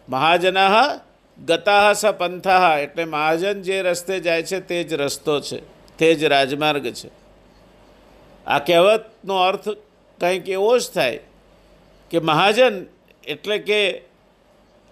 [0.09, 0.99] મહાજના
[1.45, 5.62] ગતાહ સ પંથાહ એટલે મહાજન જે રસ્તે જાય છે તે જ રસ્તો છે,
[5.97, 7.10] તે જ રાજમાર્ગ છે.
[8.47, 9.69] આ કહેવતનો અર્થ
[10.19, 11.19] કંઈક એવો જ થાય
[12.12, 12.86] કે મહાજન
[13.23, 14.02] એટલે કે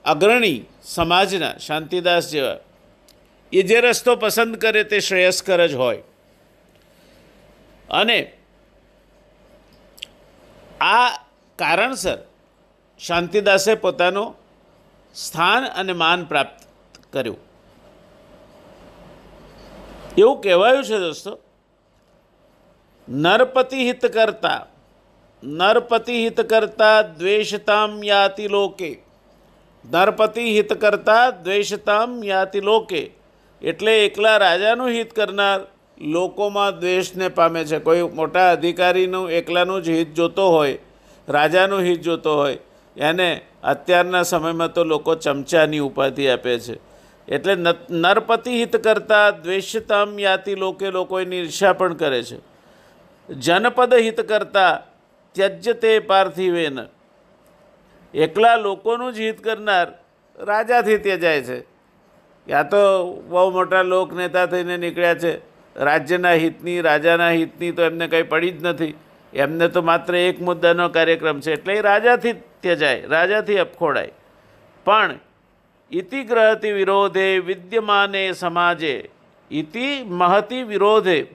[0.05, 2.57] અગ્રણી સમાજના, શાંતિદાસ જેવા,
[3.53, 6.01] એ જે રસ્તો પસંદ કરે તે શ્રેયસ્કર જ હોય.
[7.89, 8.33] અને
[10.81, 11.09] આ
[11.55, 12.17] કારણસર
[12.99, 14.46] શાંતિદાસે પોતાનું
[15.17, 16.65] સ્થાન અને માન પ્રાપ્ત
[17.13, 17.37] કર્યું.
[20.17, 21.39] એવું કહેવાયું છે દોસ્તો,
[23.07, 24.61] નરપતિ હિત કરતા,
[25.43, 28.91] નરપતિ હિત કરતા દ્વેષતામ યાતિ લોકે.
[29.85, 33.03] નરપતિ હિત કરતા દ્વેષતામ યાતિ લોકે.
[33.61, 35.59] એટલે એકલા રાજાનું હિત કરનાર
[36.01, 37.79] લોકોમાં દ્વેષને પામે છે.
[37.79, 40.77] કોઈ મોટા અધિકારીનું એકલાનું જ હિત જોતો હોય,
[41.27, 42.57] રાજાનું હિત જોતો હોય,
[42.97, 43.29] એને
[43.63, 46.79] અત્યારના સમયમાં તો લોકો ચમચાની ઉપાધિ આપે છે.
[47.27, 47.55] એટલે
[47.89, 52.39] નરપતિ હિત કરતાં દ્વેષતામ યાતિ લોકે લોકો એની ઈર્ષા પણ કરે છે.
[53.33, 54.97] જનપદ હિત કરતાં
[55.33, 56.79] ત્યજ્ય તે પાર્થિવેન.
[58.13, 59.87] એકલા લોકોનું જ હિત કરનાર
[60.37, 61.59] રાજાથી ત્યજાય છે.
[62.49, 62.77] યા તો
[63.29, 65.37] બહુ મોટા લોક નેતા થઈને નીકળ્યા છે.
[65.79, 68.93] રાજ્યના હિતની, રાજાના હિતની તો એમને કંઈ પડી જ નથી.
[69.33, 71.53] એમને તો માત્ર એક મુદ્દાનો કાર્યક્રમ છે.
[71.53, 74.11] એટલે એ રાજાથી ત્યજાય, રાજાથી અપખોડાય.
[74.85, 75.19] પણ
[75.91, 79.09] ઇતિગ્રહથી વિરોધે વિદ્યમાને સમાજે,
[79.51, 81.27] ઇતિ મહતી વિરોધે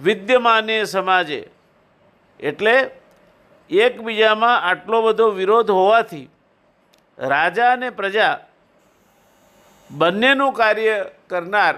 [0.00, 1.48] વિદ્યમાને સમાજે.
[2.40, 2.90] એટલે
[3.70, 6.28] એકબીજામાં આટલો બધો વિરોધ હોવાથી
[7.18, 8.38] રાજા અને પ્રજા
[9.90, 11.74] બંનેનું કાર્ય કરનાર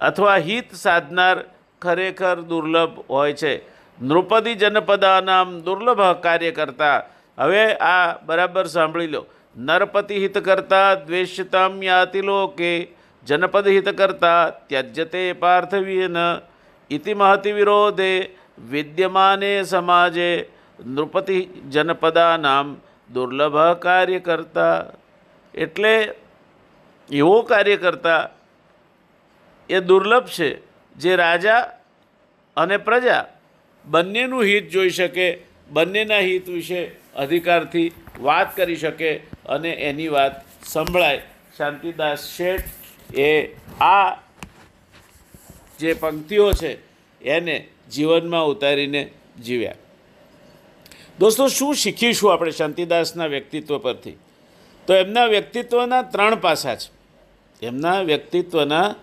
[0.00, 1.44] અથવા હિત સાધનાર
[1.82, 3.76] ખરેખર દુર્લભ હોય છે.
[4.02, 7.02] નૃપદી જનપદાનામ દુર્લભ કાર્ય કરતા
[7.38, 9.26] હવે આ બરાબર સાંભળી લો.
[9.56, 12.88] નરપતિ હિત કરતા દ્વેષતામ યાતિ લોકે.
[13.26, 16.16] જનપદ હિત કરતા ત્યજ્યતે પાર્થવીન
[16.90, 18.36] ઇતિ મહતિ વિરોધે
[18.70, 20.48] વિદ્યમાને સમાજે.
[20.86, 22.76] નૃપતિ જનપદાનામ
[23.12, 24.84] દુર્લભ કાર્ય કરતા
[25.54, 26.14] એટલે
[27.10, 28.28] એવો કાર્ય કરતા
[29.70, 30.65] એ દુર્લભ છે.
[30.98, 31.60] જે રાજા
[32.56, 33.24] અને પ્રજા
[33.84, 35.38] બંનેનું હિત જોઈ શકે,
[35.70, 40.32] બંનેના હિત વિશે અધિકારથી વાત કરી શકે અને એની વાત
[40.64, 41.22] સંભળાય.
[41.56, 42.64] શાંતિદાસ શેઠ
[43.14, 43.46] એ
[43.80, 44.14] આ
[45.78, 46.78] જે પંક્તિઓ છે
[47.22, 49.10] એને જીવનમાં ઉતારીને
[49.44, 49.74] જીવ્યા.
[51.18, 54.12] દોસ્તો, શું શીખીશું આપણે શાંતિદાસના વ્યક્તિત્વ પરથી?
[54.86, 56.90] તો એમના વ્યક્તિત્વના ત્રણ પાસા છે.
[57.66, 58.94] એમના વ્યક્તિત્વના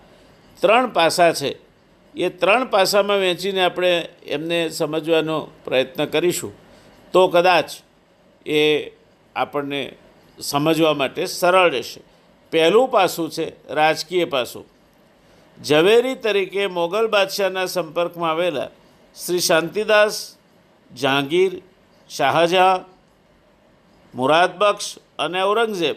[0.60, 1.63] ત્રણ પાસા છે.
[2.16, 6.52] એ ત્રણ પાસામાં વહેંચીને આપણે એમને સમજવાનો પ્રયત્ન કરીશું.
[7.12, 7.70] તો કદાચ
[8.46, 8.90] એ
[9.36, 9.92] આપણને
[10.40, 12.00] સમજવા માટે સરળ રહેશે.
[12.50, 14.64] પહેલું પાસું છે રાજકીય પાસું.
[15.64, 18.68] ઝવેરી તરીકે મોગલ બાદશાહના સંપર્કમાં આવેલા
[19.26, 20.36] શ્રી શાંતિદાસ,
[20.94, 21.62] જહાંગીર,
[22.10, 22.84] શાહજહાં
[24.14, 25.96] મુરાદબક્ષ અને ઔરંગઝેબ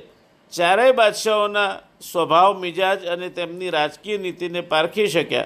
[0.51, 1.79] ચારેય બાદશાહોના
[2.11, 5.45] સ્વભાવ, મિજાજ અને તેમની રાજકીય નીતિને પારખી શક્યા.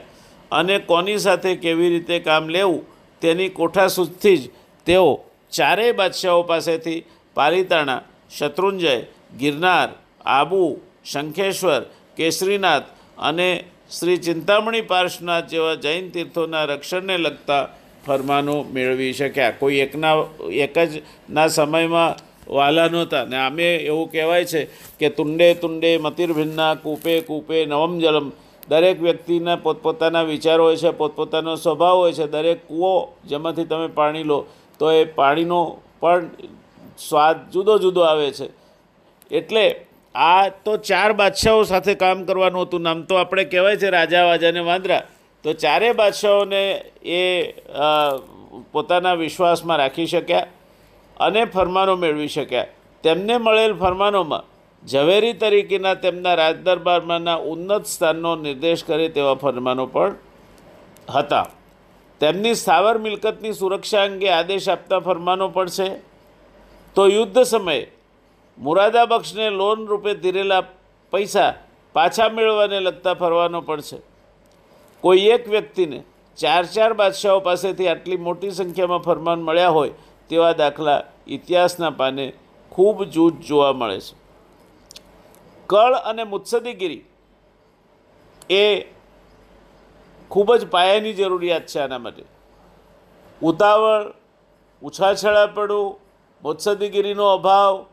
[0.51, 2.85] અને કોની સાથે કેવી રીતે કામ લેવું
[3.21, 4.49] તેની કોઠાસૂઝથી જ
[4.85, 8.01] તેઓ ચારેય બાદશાહો પાસેથી પાલિતાણા,
[8.37, 9.01] શત્રુંજય,
[9.39, 9.89] ગિરનાર,
[10.25, 11.81] આબુ, શંખેશ્વર,
[12.17, 12.83] કેસરીનાથ
[13.17, 13.63] અને
[13.99, 17.69] શ્રી ચિંતામણી પાર્શ્વનાથ જેવા જૈન તીર્થોના રક્ષણને લગતા
[18.07, 19.51] ફરમાનો મેળવી શક્યા.
[19.51, 20.15] કોઈ એકના,
[20.51, 22.15] એક જ ના સમયમાં
[22.53, 23.25] વાલા નહોતા.
[23.25, 24.65] ને આમે એવું કહેવાય છે
[24.99, 28.31] કે તુંડે તુંડે મતિર્ભિન્ના કૂપે કૂપે નવમ જલમ
[28.71, 32.93] દરેક વ્યક્તિના પોતપોતાના વિચારો હોય છે, પોતપોતાનો સ્વભાવ હોય છે, દરેક કૂવો
[33.25, 34.39] જેમાંથી તમે પાણી લો,
[34.79, 35.59] તો એ પાણીનો
[36.01, 36.29] પણ
[36.97, 38.47] સ્વાદ જુદો જુદો આવે છે.
[39.31, 39.65] એટલે
[40.15, 42.81] આ તો ચાર બાદશાહો સાથે કામ કરવાનું હતું.
[42.81, 45.03] નામ તો આપણે કહેવાય છે રાજા વાજાને વાંદરા.
[45.43, 46.61] તો ચારે બાદશાહોને
[47.19, 47.21] એ
[48.73, 50.47] પોતાના વિશ્વાસમાં રાખી શક્યા
[51.17, 52.71] અને ફરમાનો મેળવી શક્યા.
[53.03, 54.43] તેમને મળેલ ફરમાનોમાં
[54.89, 60.15] ઝવેરી તરીકેના તેમના રાજદરબારમાંના ઉન્નત સ્થાનનો નિર્દેશ કરે તેવા ફરમાનો પણ
[61.09, 61.47] હતા.
[62.19, 66.01] તેમની સ્થાવર મિલકતની સુરક્ષા અંગે આદેશ આપતા ફરમાનો પણ છે.
[66.95, 67.91] તો યુદ્ધ સમયે
[68.59, 70.61] મુરાદાબક્ષને લોન રૂપે ધીરેલા
[71.11, 71.53] પૈસા
[71.93, 73.97] પાછા મેળવવાને લગતા ફરવાનો પણ છે.
[75.01, 76.03] કોઈ એક વ્યક્તિને
[76.37, 79.89] ચાર ચાર બાદશાહો પાસેથી આટલી મોટી સંખ્યામાં ફરમાન મળ્યા હોય
[80.29, 82.33] તેવા દાખલા ઇતિહાસના પાને
[82.71, 84.20] ખૂબ જૂજ જોવા મળે છે.
[85.71, 87.05] કળ અને મુત્સદીગીરી
[88.49, 88.63] એ
[90.31, 92.23] ખૂબ જ પાયાની જરૂરિયાત છે આના માટે.
[93.41, 94.13] ઉતાવળ
[94.81, 95.99] ઉછાછળાપણું
[96.43, 97.85] મુત્સદીગીરીનો અભાવ,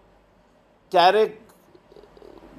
[0.93, 1.33] ક્યારેક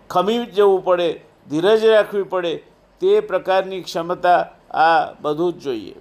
[0.10, 1.10] ખમી જવું પડે,
[1.50, 2.54] ધીરજ રાખવી પડે,
[3.02, 4.42] તે પ્રકારની ક્ષમતા
[4.74, 5.96] આ બધું જ જોઈએ.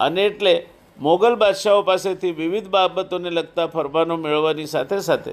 [0.00, 0.54] અને એટલે
[0.98, 5.32] મોગલ બાદશાહો પાસેથી વિવિધ બાબતોને લગતા ફરમાનો મેળવવાની સાથે સાથે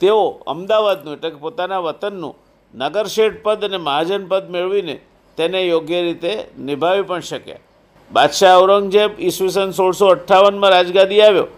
[0.00, 2.34] તેઓ અમદાવાદનું એટલે પોતાના વતનનું
[2.74, 4.96] નગરશેઠ પદ અને મહાજન પદ મેળવીને
[5.38, 7.62] તેને યોગ્ય રીતે નિભાવી પણ શક્યા
[8.10, 11.48] બાદશાહ ઔરંગઝેબ ઈસવીસન સોળસો અઠ્ઠાવનમાં રાજગાદી આવ્યો,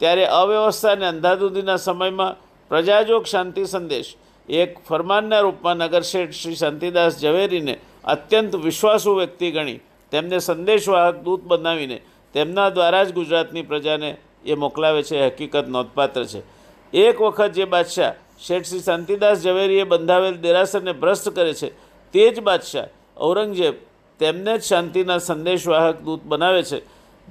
[0.00, 2.36] ત્યારે અવ્યવસ્થા અને અંધાધુંધીના સમયમાં
[2.70, 4.10] પ્રજાજોગ શાંતિ સંદેશ,
[4.48, 7.74] એક ફરમાનના રૂપમાં નગરશેઠ શ્રી શાંતિદાસ ઝવેરીને
[8.04, 9.80] અત્યંત વિશ્વાસુ વ્યક્તિ ગણી
[10.12, 11.98] તેમને સંદેશવાહક દૂત બનાવીને
[12.34, 14.10] તેમના દ્વારા જ ગુજરાતની પ્રજાને
[14.44, 16.40] એ મોકલાવે છે, હકીકત નોંધપાત્ર છે.
[16.92, 21.70] એક વખત જે બાદશાહ શેઠ શ્રી શાંતિદાસ ઝવેરીએ બંધાવેલ દેરાસરને ભ્રષ્ટ કરે છે.
[22.12, 22.86] તે જ બાદશાહ
[23.20, 23.74] ઔરંગઝેબ
[24.18, 26.82] તેમને જ શાંતિના સંદેશવાહક દૂત બનાવે છે.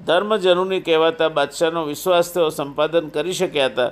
[0.05, 3.91] ધર્મજનુની કહેવાતા બાદશાહનો વિશ્વાસ તેઓ સંપાદન કરી શક્યા હતા.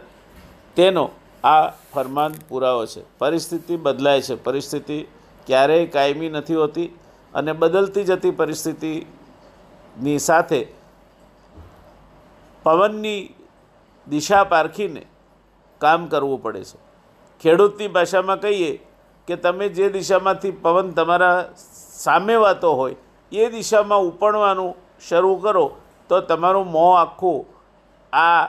[0.75, 1.09] તેનો
[1.43, 3.03] આ ફરમાન પુરાવો છે.
[3.17, 4.35] પરિસ્થિતિ બદલાય છે.
[4.35, 5.07] પરિસ્થિતિ
[5.47, 6.87] ક્યારેય કાયમી નથી હોતી
[7.33, 10.67] અને બદલતી જતી પરિસ્થિતિની સાથે
[12.63, 13.33] પવનની
[14.09, 15.05] દિશા પારખીને
[15.79, 16.92] કામ કરવું પડે છે.
[17.43, 18.71] ખેડૂતની ભાષામાં કહીએ
[19.27, 21.37] કે તમે જે દિશામાંથી પવન તમારા
[22.03, 22.95] સામે વાતો હોય,
[23.31, 24.71] એ દિશામાં ઉપણવાનું
[25.07, 25.65] શરૂ કરો,
[26.09, 27.39] તો તમારું મોં આખું
[28.13, 28.43] આ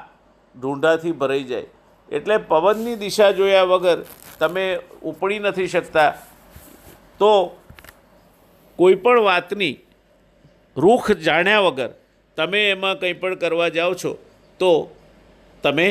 [0.55, 1.69] ઢૂંઢાથી ભરાઈ જાય.
[2.09, 4.01] એટલે પવનની દિશા જોયા વગર
[4.41, 4.65] તમે
[5.11, 6.11] ઉપડી નથી શકતા.
[7.21, 7.33] તો
[8.79, 9.75] કોઈ પણ વાતની
[10.77, 11.91] રૂખ જાણ્યા વગર
[12.39, 14.13] તમે એમાં કંઈ પણ કરવા જાઓ છો,
[14.61, 14.73] તો
[15.65, 15.89] તમે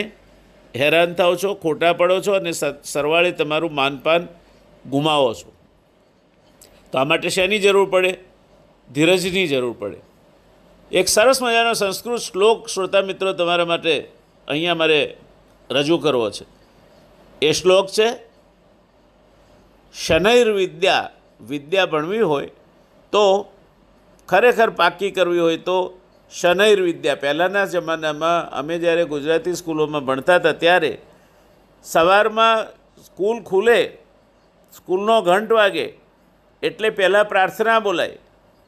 [0.75, 2.51] હેરાન થાઓ છો, ખોટા પડો છો અને
[2.83, 4.27] સરવાળે તમારું માનપાન
[4.89, 5.53] ગુમાવો છો.
[6.91, 8.17] તો આ માટે શેની જરૂર પડે?
[8.91, 9.97] ધીરજની જરૂર પડે.
[10.91, 14.07] એક સરસ મજાનો સંસ્કૃત શ્લોક શ્રોતા મિત્રો તમારા માટે
[14.47, 15.17] અહીંયા મારે
[15.71, 16.45] રજૂ કરવો છે.
[17.41, 18.07] એ શ્લોક છે
[19.93, 21.09] શનૈર વિદ્યા
[21.41, 22.49] વિદ્યા ભણવી હોય
[23.11, 23.53] તો
[24.29, 25.99] ખરેખર પાકી કરવી હોય તો
[26.41, 27.15] શનૈર વિદ્યા.
[27.15, 30.91] પહેલાંના જમાનામાં અમે જ્યારે ગુજરાતી સ્કૂલોમાં ભણતા હતા ત્યારે
[31.85, 32.65] સવારમાં
[33.05, 33.79] સ્કૂલ ખુલે,
[34.73, 35.87] સ્કૂલનો ઘંટ વાગે,
[36.63, 38.17] એટલે પહેલાં પ્રાર્થના બોલાય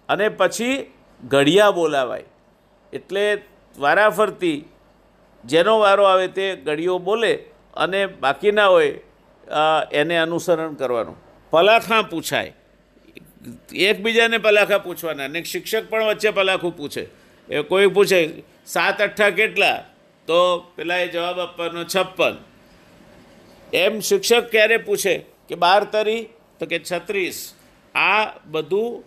[0.09, 0.75] અને પછી
[1.23, 2.25] ઘડિયા બોલાવાય.
[2.93, 3.25] એટલે
[3.79, 4.57] વારાફરતી
[5.43, 7.33] જેનો વારો આવે તે ઘડીઓ બોલે
[7.73, 8.93] અને બાકીના હોય
[9.91, 11.17] એને અનુસરણ કરવાનું.
[11.53, 12.53] પલાખા પૂછાય.
[13.89, 15.23] એકબીજાને પલાખા પૂછવાના.
[15.23, 17.05] અને શિક્ષક પણ વચ્ચે પલાખું પૂછે.
[17.49, 18.29] એ કોઈ પૂછે,
[18.65, 19.85] સાત અઠ્ઠા કેટલા?
[20.27, 22.35] તો પેલા એ જવાબ આપવાનો, છપ્પન.
[23.73, 26.27] એમ શિક્ષક ક્યારે પૂછે કે બાર તરી?
[26.59, 27.53] તો કે છત્રીસ.
[27.95, 29.03] આ બધું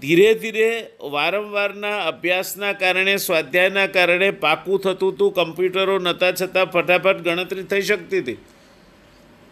[0.00, 7.62] ધીરે ધીરે વારંવારના અભ્યાસના કારણે, સ્વાધ્યાયના કારણે પાકું થતું હતું કમ્પ્યુટરો નહોતા છતાં ફટાફટ ગણતરી
[7.62, 8.36] થઈ શકતી હતી.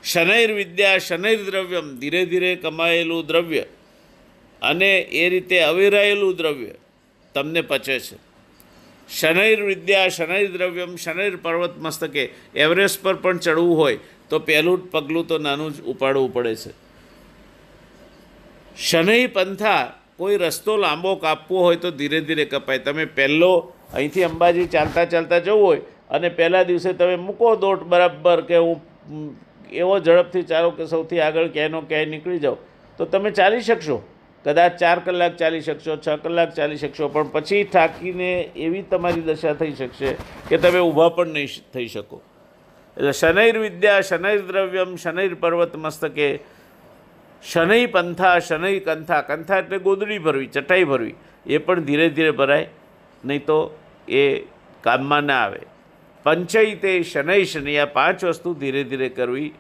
[0.04, 3.60] શનૈર વિદ્યા, શનૈર દ્રવ્યમ, ધીરે ધીરે કમાયેલું દ્રવ્ય
[4.62, 6.70] અને એ રીતે અવિરાયેલું દ્રવ્ય.
[7.36, 8.16] તમને પચે છે.
[9.08, 12.24] શનૈર વિદ્યા, શનૈર દ્રવ્યમ, શનૈર પર્વત મસ્તકે
[12.64, 13.98] એવરેસ્ટ પર પણ ચડવું હોય
[14.30, 16.72] તો પહેલું પગલું તો નાનું જ ઉપાડવું પડે છે.
[18.88, 22.84] શનૈ પંથા કોઈ રસ્તો લાંબો કાપવો હોય તો ધીરે ધીરે કપાય.
[22.86, 23.52] તમે પહેલો
[23.94, 28.80] અહીંથી અંબાજી ચાલતા ચાલતા જવું હોય અને પહેલા દિવસે તમે મૂકો દોટ બરાબર કે હું,
[29.72, 32.58] એવો ઝડપથી ચાલો કે સૌથી આગળ ક્યાંયનો ક્યાંય નીકળી જાઓ
[32.98, 33.98] તો તમે ચાલી શકશો.
[34.46, 38.30] કદાચ ચાર કલાક ચાલી શકશો, છ કલાક ચાલી શકશો, પણ પછી થાકીને
[38.66, 40.16] એવી તમારી દશા થઈ શકશે
[40.48, 42.22] કે તમે ઊભા પણ નહીં થઈ શકો.
[42.96, 46.28] એટલે શનૈર્વિદ્યા શનૈર્દ્રવ્યમ શનૈર પર્વત મસ્તકે,
[47.42, 51.14] શનૈ પંથા, શનૈ કંથા કંથા એટલે ગોદડી ભરવી, ચટાઈ ભરવી,
[51.46, 52.68] એ પણ ધીરે ધીરે ભરાય,
[53.24, 53.58] નહીં તો
[54.08, 54.24] એ
[54.82, 55.62] કામમાં ના આવે.
[56.24, 59.54] પંચઈ તે શનૈ શનિ, આ પાંચ વસ્તુ ધીરે ધીરે કરવી.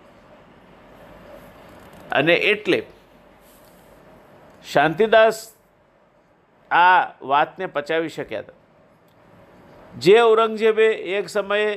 [2.12, 2.84] અને એટલે
[4.72, 5.38] શાંતિદાસ
[6.70, 8.58] આ વાતને પચાવી શક્યા હતા.
[9.94, 10.86] જે ઔરંગઝેબે
[11.18, 11.70] એક સમયે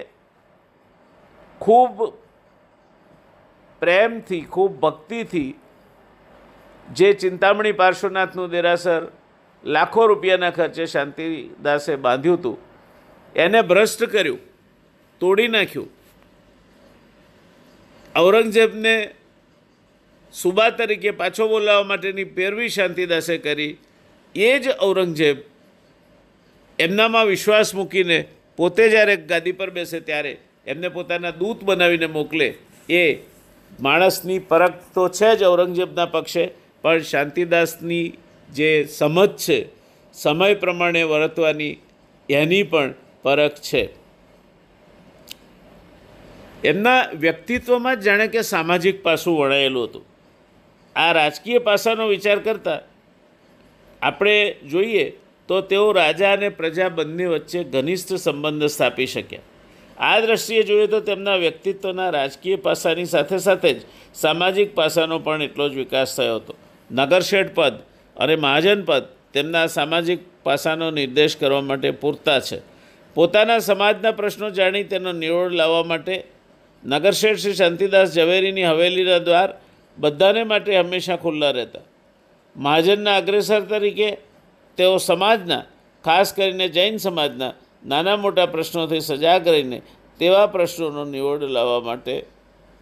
[1.62, 2.04] ખૂબ
[3.82, 5.52] પ્રેમથી, ખૂબ ભક્તિથી
[6.88, 9.08] જે ચિંતામણી પાર્શ્વનાથનું દેરાસર
[9.64, 12.58] લાખો રૂપિયાના ખર્ચે શાંતિદાસે બાંધ્યું હતું,
[13.36, 14.40] એને ભ્રષ્ટ કર્યું,
[15.22, 15.90] તોડી નાખ્યું.
[18.16, 18.96] ઔરંગઝેબને
[20.34, 23.78] સુબા તરીકે પાછો બોલાવવા માટેની પેરવી શાંતિદાસે કરી.
[24.36, 25.38] એ જ ઔરંગઝેબ
[26.80, 28.26] એમનામાં વિશ્વાસ મૂકીને
[28.58, 32.54] પોતે જ્યારે ગાદી પર બેસે ત્યારે એમને પોતાના દૂત બનાવીને મોકલે.
[32.90, 33.18] એ
[33.82, 36.50] માણસની પરખ તો છે જ ઔરંગઝેબના પક્ષે,
[36.82, 38.18] પણ શાંતિદાસની
[38.50, 39.66] જે સમજ છે,
[40.14, 41.78] સમય પ્રમાણે વર્તવાની
[42.30, 43.90] એની પણ પરખ છે.
[46.64, 50.09] એમના વ્યક્તિત્વમાં જાણે કે સામાજિક પાસું વણાયેલું હતું.
[50.96, 52.82] આ રાજકીય પાસાનો વિચાર કરતાં
[54.02, 55.06] આપણે જોઈએ
[55.48, 59.42] તો તેઓ રાજા અને પ્રજા બંને વચ્ચે ઘનિષ્ઠ સંબંધ સ્થાપી શક્યા.
[59.98, 63.80] આ દ્રષ્ટિએ જોઈએ તો તેમના વ્યક્તિત્વના રાજકીય પાસાની સાથે સાથે જ
[64.14, 66.56] સામાજિક પાસાનો પણ એટલો જ વિકાસ થયો હતો.
[66.92, 67.74] નગરશેઠ પદ
[68.18, 72.60] અને મહાજન પદ તેમના સામાજિક પાસાનો નિર્દેશ કરવા માટે પૂરતા છે.
[73.14, 76.24] પોતાના સમાજના પ્રશ્નો જાણી તેનો નિરોડ લાવવા માટે
[76.86, 79.50] નગરશેઠ શ્રી શાંતિદાસ ઝવેરીની હવેલીના દ્વાર
[80.00, 81.82] બધાને માટે હંમેશા ખુલ્લા રહેતા.
[82.56, 84.18] મહાજનના અગ્રેસર તરીકે
[84.78, 85.64] તેઓ સમાજના,
[86.04, 87.54] ખાસ કરીને જૈન સમાજના
[87.86, 89.82] નાના મોટા પ્રશ્નોથી સજાગ રહીને
[90.20, 92.26] તેવા પ્રશ્નોનો નિવડ લાવવા માટે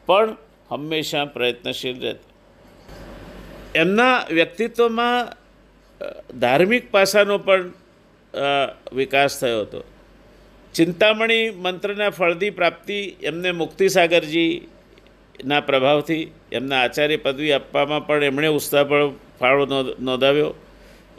[0.07, 0.37] પણ
[0.71, 2.33] હંમેશા પ્રયત્નશીલ રહેતા.
[3.75, 5.27] એમના વ્યક્તિત્વમાં
[6.41, 7.73] ધાર્મિક પાસાનો પણ
[8.93, 9.83] વિકાસ થયો હતો.
[10.75, 19.11] ચિંતામણી મંત્રના ફળદી પ્રાપ્તિ એમને મુક્તિસાગરજીના પ્રભાવથી એમના આચાર્ય પદવી આપવામાં પણ એમણે ઉત્સાહ પણ
[19.39, 20.53] ફાળો નોંધ- નોંધાવ્યો.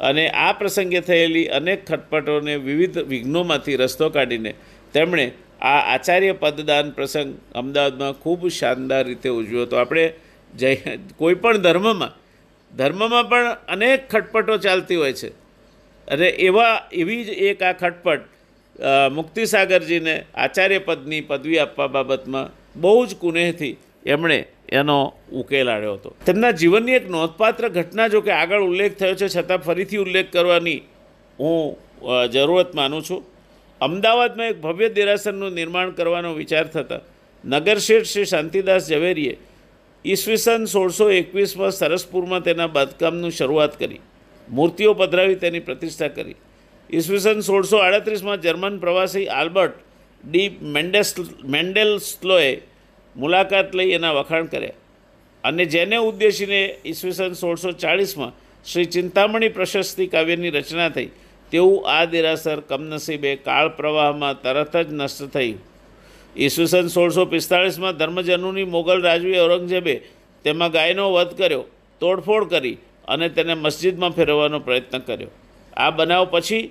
[0.00, 4.54] અને આ પ્રસંગે થયેલી અનેક ખટપટોને વિવિધ વિઘ્નોમાંથી રસ્તો કાઢીને
[4.92, 9.76] તેમણે આ આચાર્ય પદદાન પ્રસંગ અમદાવાદમાં ખૂબ શાનદાર રીતે ઉજવ્યો હતો.
[9.76, 10.12] આપણે
[10.56, 10.74] જય
[11.16, 12.28] કોઈપણ ધર્મમાં
[12.76, 15.28] ધર્મમાં પણ અનેક ખટપટો ચાલતી હોય છે.
[16.08, 18.20] અને એવા, એવી જ એક આ ખટપટ
[19.12, 22.50] મુક્તિસાગરજીને આચાર્ય પદની પદવી આપવા બાબતમાં
[22.80, 23.76] બહુ જ કુનેહથી
[24.06, 26.10] એમણે એનો ઉકેલ આડ્યો હતો.
[26.26, 30.80] તેમના જીવનની એક નોંધપાત્ર ઘટના જો કે આગળ ઉલ્લેખ થયો છે, છતાં ફરીથી ઉલ્લેખ કરવાની
[31.38, 31.76] હું
[32.32, 33.22] જરૂરત માનું છું.
[33.80, 37.02] અમદાવાદમાં એક ભવ્ય દેરાસરનું નિર્માણ કરવાનો વિચાર થતાં
[37.44, 39.34] નગરશેઠ શ્રી શાંતિદાસ ઝવેરીએ
[40.04, 44.00] ઈસવીસન સોળસો એકવીસમાં સરસપુરમાં તેના બાંધકામનું શરૂઆત કરી,
[44.48, 46.36] મૂર્તિઓ પધરાવી તેની પ્રતિષ્ઠા કરી.
[46.90, 49.76] ઈસવીસન સોળસો આડત્રીસમાં જર્મન પ્રવાસી આલ્બર્ટ
[50.24, 51.08] ડી મેન્ડેસ
[51.54, 52.50] મેન્ડેલ્સ્લોએ
[53.18, 54.78] મુલાકાત લઈ એના વખાણ કર્યા
[55.44, 61.10] અને જેને ઉદ્દેશીને ઈસવીસન સોળસો ચાળીસમાં શ્રી ચિંતામણી પ્રશસ્તિ કાવ્યની રચના થઈ,
[61.52, 65.58] તેવું આ દેરાસર કમનસીબે કાળ પ્રવાહમાં તરત જ નષ્ટ થયું.
[66.36, 69.94] ઈસવીસન સોળસો પિસ્તાળીસમાં ધર્મજનુની મોગલ રાજવી ઔરંગઝેબે
[70.44, 71.64] તેમાં ગાયનો વધ કર્યો,
[72.00, 72.76] તોડફોડ કરી
[73.08, 75.30] અને તેને મસ્જિદમાં ફેરવવાનો પ્રયત્ન કર્યો.
[75.76, 76.64] આ બનાવ પછી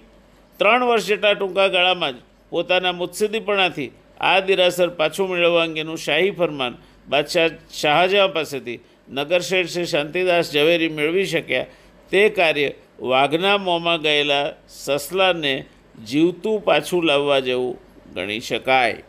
[0.60, 2.20] ત્રણ વર્ષ જેટલા ટૂંકા ગાળામાં જ
[2.52, 3.92] પોતાના મુત્સદીપણાથી
[4.22, 6.78] આ દિરાસર પાછું મેળવવા અંગેનું શાહી ફરમાન
[7.10, 7.50] બાદશાહ
[7.82, 11.66] શાહજહાં પાસેથી નગરશેઠ શ્રી શાંતિદાસ ઝવેરી મેળવી શક્યા.
[12.10, 15.66] તે કાર્ય વાઘના મોંમાં ગયેલા સસલાને
[16.06, 17.78] જીવતું પાછું લાવવા જેવું
[18.14, 19.04] ગણી શકાય.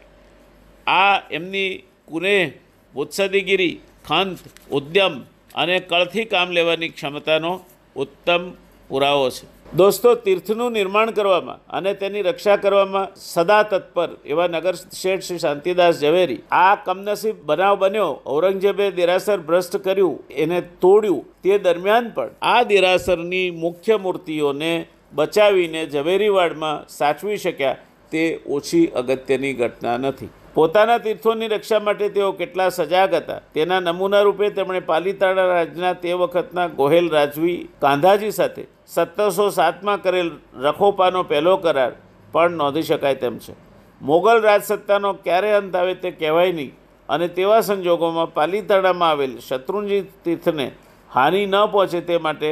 [0.86, 2.52] આ એમની કુનેહ
[2.94, 4.38] ઉત્સદીગીરી ખંત,
[4.70, 7.61] ઉદ્યમ અને કળથી કામ લેવાની ક્ષમતાનો
[7.96, 8.50] ઉત્તમ
[8.88, 9.57] પુરાવો છે.
[9.76, 16.00] દોસ્તો, તીર્થનું નિર્માણ કરવામાં અને તેની રક્ષા કરવામાં સદા તત્પર એવા નગર શેઠ શ્રી શાંતિદાસ
[16.00, 18.12] ઝવેરી આ કમનસીબ બનાવ બન્યો.
[18.26, 21.26] ઔરંગઝેબે દેરાસર ભ્રષ્ટ કર્યું, એને તોડ્યું.
[21.42, 24.72] તે દરમિયાન પણ આ દેરાસરની મુખ્ય મૂર્તિઓને
[25.12, 27.78] બચાવીને ઝવેરીવાડમાં સાચવી શક્યા
[28.12, 30.30] તે ઓછી અગત્યની ઘટના નથી.
[30.59, 33.40] પોતાના તીર્થોની રક્ષા માટે તેઓ કેટલા સજાગ હતા.
[33.54, 40.30] તેના નમૂના રૂપે તેમણે પાલીતાણા રાજના તે વખતના ગોહેલ રાજવી કાંધાજી સાથે સત્તરસો સાતમાં કરેલ
[40.64, 41.92] રખોપાનો પહેલો કરાર
[42.34, 43.54] પણ નોંધી શકાય તેમ છે.
[44.00, 46.72] મોગલ રાજસત્તાનો ક્યારે અંત આવે તે કહેવાય નહીં
[47.09, 50.68] અને તેવા સંજોગોમાં પાલીતાણામાં આવેલ શત્રુંજી તીર્થને
[51.11, 52.50] હાનિ ન પહોંચે તે માટે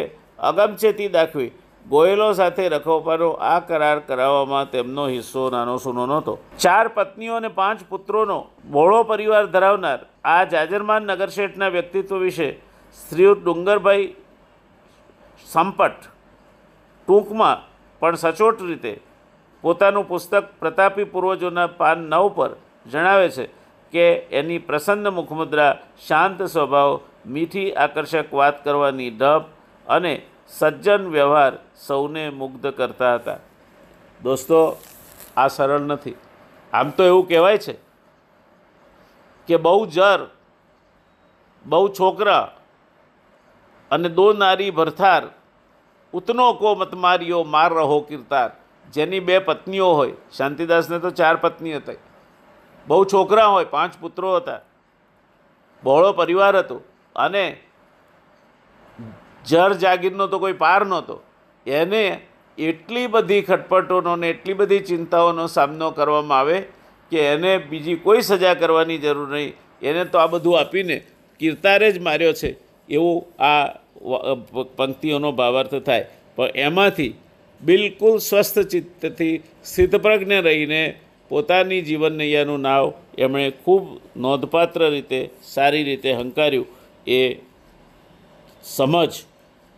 [0.51, 1.51] અગમચેતી દાખવી
[1.91, 6.33] ગોયલો સાથે રખોપાનો આ કરાર કરાવવામાં તેમનો હિસ્સો નાનો સૂનો નહોતો.
[6.59, 8.39] ચાર પત્નીઓ અને પાંચ પુત્રોનો
[8.71, 12.49] બહોળો પરિવાર ધરાવનાર આ જાજરમાન નગરશેઠના વ્યક્તિત્વ વિશે
[12.99, 14.09] શ્રીયુત ડુંગરભાઈ
[15.47, 16.11] સંપટ
[17.09, 17.65] ટૂંકમાં
[18.03, 18.95] પણ સચોટ રીતે
[19.65, 22.53] પોતાનું પુસ્તક પ્રતાપી પૂર્વજોના પાન નવ પર
[22.87, 23.51] જણાવે છે
[23.93, 25.73] કે એની પ્રસન્ન મુખમુદ્રા
[26.09, 29.43] શાંત સ્વભાવ, મીઠી આકર્ષક વાત કરવાની ઢબ
[29.87, 30.15] અને
[30.49, 31.53] સજ્જન વ્યવહાર
[31.87, 33.37] સૌને મુગ્ધ કરતા હતા.
[34.23, 34.77] દોસ્તો,
[35.37, 36.15] આ સરળ નથી.
[36.73, 37.73] આમ તો એવું કહેવાય છે
[39.47, 40.27] કે બહુ જર,
[41.67, 42.57] બહુ છોકરા
[43.91, 45.23] અને દો નારી ભરથાર,
[46.13, 48.51] ઉતનો કો મતમારીઓ માર રહો કિરતાર.
[48.93, 51.99] જેની બે પત્નીઓ હોય, શાંતિદાસને તો ચાર પત્ની હતી.
[52.87, 54.61] બહુ છોકરા હોય, પાંચ પુત્રો હતા.
[55.83, 56.81] બહોળો પરિવાર હતો.
[57.17, 57.61] અને
[59.47, 61.17] જર જાગીરનો તો કોઈ પાર નહોતો.
[61.67, 62.03] એને
[62.59, 66.59] એટલી બધી ખટપટોનો ને એટલી બધી ચિંતાઓનો સામનો કરવામાં આવે
[67.13, 69.53] કે એને બીજી કોઈ સજા કરવાની જરૂર નહીં.
[69.83, 70.97] એને તો આ બધું આપીને
[71.41, 72.51] કીર્તારે જ માર્યો છે.
[72.89, 73.67] એવું આ
[74.77, 76.05] પંક્તિઓનો ભાવાર્થ થાય.
[76.37, 77.13] પણ એમાંથી
[77.61, 80.83] બિલકુલ સ્વસ્થ ચિત્તથી સ્થિતપ્રજ્ઞ રહીને
[81.31, 83.85] પોતાની જીવન નૈયાનું નાવ એમણે ખૂબ
[84.17, 86.67] નોંધપાત્ર રીતે સારી રીતે હંકાર્યું.
[87.07, 87.21] એ
[88.65, 89.13] સમજ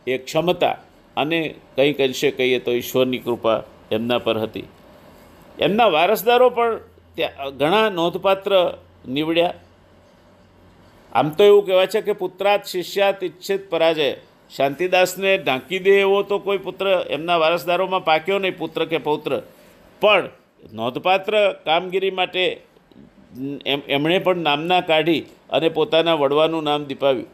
[0.08, 0.76] એ ક્ષમતા
[1.16, 1.40] અને
[1.76, 3.58] કંઈક અંશે કહીએ તો ઈશ્વરની કૃપા
[3.92, 4.68] એમના પર હતી.
[5.58, 6.78] એમના વારસદારો પણ
[7.16, 8.52] ત્યાં ઘણા નોંધપાત્ર
[9.08, 9.54] નીવડ્યા.
[11.12, 14.10] આમ તો એવું કહેવાય છે કે પુત્રાત, શિષ્યાત ઇચ્છિત પરાજય.
[14.56, 19.32] શાંતિદાસને ઢાંકી દે એવો તો કોઈ પુત્ર એમના વારસદારોમાં પાક્યો નહીં, પુત્ર કે પૌત્ર.
[20.02, 20.28] પણ
[20.72, 21.34] નોંધપાત્ર
[21.64, 22.44] કામગીરી માટે
[23.66, 27.28] એમ, એમણે પણ નામના કાઢી અને પોતાના વડવાનું નામ દીપાવ્યું.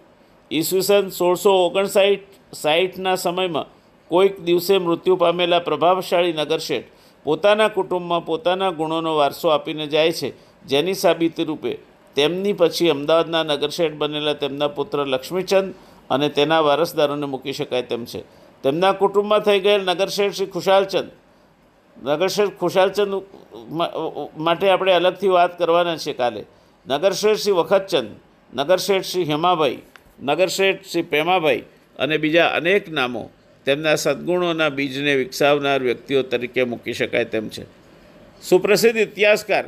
[0.51, 3.67] ઈસવીસન સોળસો ઓગણસાઠ સાઠના સમયમાં
[4.11, 6.89] કોઈક દિવસે મૃત્યુ પામેલા પ્રભાવશાળી નગરશેઠ
[7.27, 10.29] પોતાના કુટુંબમાં પોતાના ગુણોનો વારસો આપીને જાય છે,
[10.67, 11.73] જેની સાબિતી રૂપે
[12.17, 15.75] તેમની પછી અમદાવાદના નગરશેઠ બનેલા તેમના પુત્ર લક્ષ્મીચંદ
[16.11, 18.21] અને તેના વારસદારોને મૂકી શકાય તેમ છે.
[18.65, 21.09] તેમના કુટુંબમાં થઈ ગયેલ નગરશેઠ શ્રી ખુશાલચંદ.
[21.97, 23.13] નગરશેઠ ખુશાલચંદ
[24.37, 26.43] માટે આપણે અલગથી વાત કરવાના છે કાલે.
[26.87, 28.11] નગરશેઠ શ્રી વખતચંદ
[28.53, 29.79] નગરશેઠ શ્રી હેમાભાઈ
[30.23, 31.65] નગરશેઠ શ્રી પેમાભાઈ
[31.99, 33.31] અને બીજા અનેક નામો
[33.65, 37.65] તેમના સદ્ગુણોના બીજને વિકસાવનાર વ્યક્તિઓ તરીકે મૂકી શકાય તેમ છે.
[38.43, 39.65] સુપ્રસિદ્ધ ઇતિહાસકાર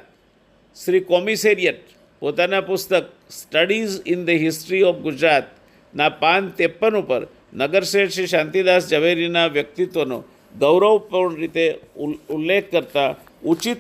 [0.85, 1.77] શ્રી કોમિસેરિયટ
[2.21, 9.47] પોતાના પુસ્તક studies in the history of ગુજરાતના પાન ત્રેપન ઉપર નગરશેઠ શ્રી શાંતિદાસ ઝવેરીના
[9.47, 10.25] વ્યક્તિત્વનો
[10.59, 13.15] ગૌરવપૂર્ણ રીતે ઉલ- ઉલ્લેખ કરતા
[13.45, 13.77] ઉચિત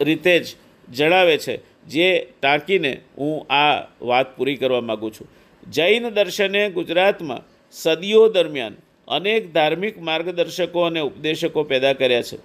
[0.00, 0.46] રીતે જ
[0.92, 5.28] જણાવે છે, જે ટાંકીને હું આ વાત પૂરી કરવા માગું છું.
[5.70, 8.74] જૈન દર્શને ગુજરાતમાં સદીઓ દરમિયાન
[9.08, 12.38] અનેક ધાર્મિક માર્ગદર્શકો અને ઉપદેશકો પેદા કર્યા છે.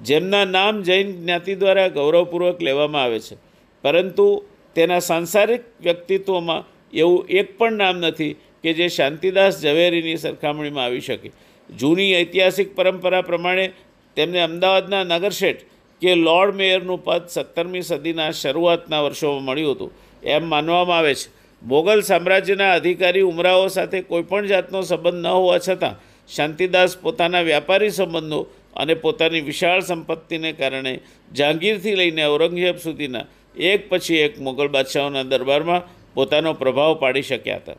[0.00, 3.36] જેમના નામ જૈન જ્ઞાતિ દ્વારા ગૌરવપૂર્વક લેવામાં આવે છે.
[3.82, 11.00] પરંતુ તેના સાંસારિક વ્યક્તિત્વમાં એવું એક પણ નામ નથી કે જે શાંતિદાસ ઝવેરીની સરખામણીમાં આવી
[11.00, 11.30] શકે.
[11.78, 13.72] જૂની ઐતિહાસિક પરંપરા પ્રમાણે
[14.16, 15.62] તેમને અમદાવાદના નગરશેઠ
[16.00, 19.90] કે લોર્ડ મેયરનું પદ સત્તરમી સદીના શરૂઆતના વર્ષોમાં મળ્યું હતું.
[20.22, 21.43] એમ માનવામાં આવે છે.
[21.64, 25.96] મોગલ સામ્રાજ્યના અધિકારી ઉમરાઓ સાથે કોઈપણ જાતનો સંબંધ ન હોવા છતાં
[26.28, 28.40] શાંતિદાસ પોતાના વ્યાપારી સંબંધો
[28.76, 31.00] અને પોતાની વિશાળ સંપત્તિને કારણે
[31.32, 35.82] જહાંગીરથી લઈને ઔરંગઝેબ સુધીના એક પછી એક મુગલ બાદશાહોના દરબારમાં
[36.14, 37.76] પોતાનો પ્રભાવ પાડી શક્યા હતા